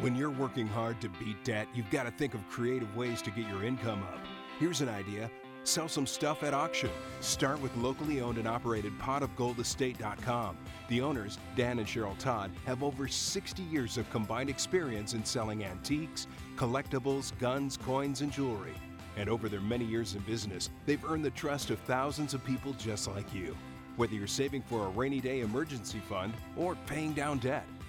[0.00, 3.30] When you're working hard to beat debt, you've got to think of creative ways to
[3.30, 5.30] get your income up Here's an idea
[5.64, 6.90] sell some stuff at auction.
[7.20, 10.56] Start with locally owned and operated potofgoldestate.com.
[10.88, 15.64] The owners, Dan and Cheryl Todd, have over 60 years of combined experience in selling
[15.64, 16.26] antiques,
[16.56, 18.74] collectibles, guns, coins, and jewelry.
[19.16, 22.72] And over their many years in business, they've earned the trust of thousands of people
[22.72, 23.56] just like you.
[23.96, 27.66] Whether you're saving for a rainy day emergency fund or paying down debt,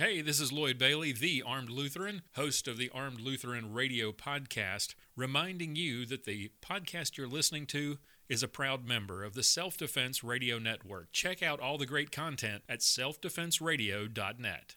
[0.00, 4.94] Hey, this is Lloyd Bailey, the Armed Lutheran, host of the Armed Lutheran Radio podcast,
[5.14, 9.76] reminding you that the podcast you're listening to is a proud member of the Self
[9.76, 11.12] Defense Radio Network.
[11.12, 14.74] Check out all the great content at selfdefenseradio.net.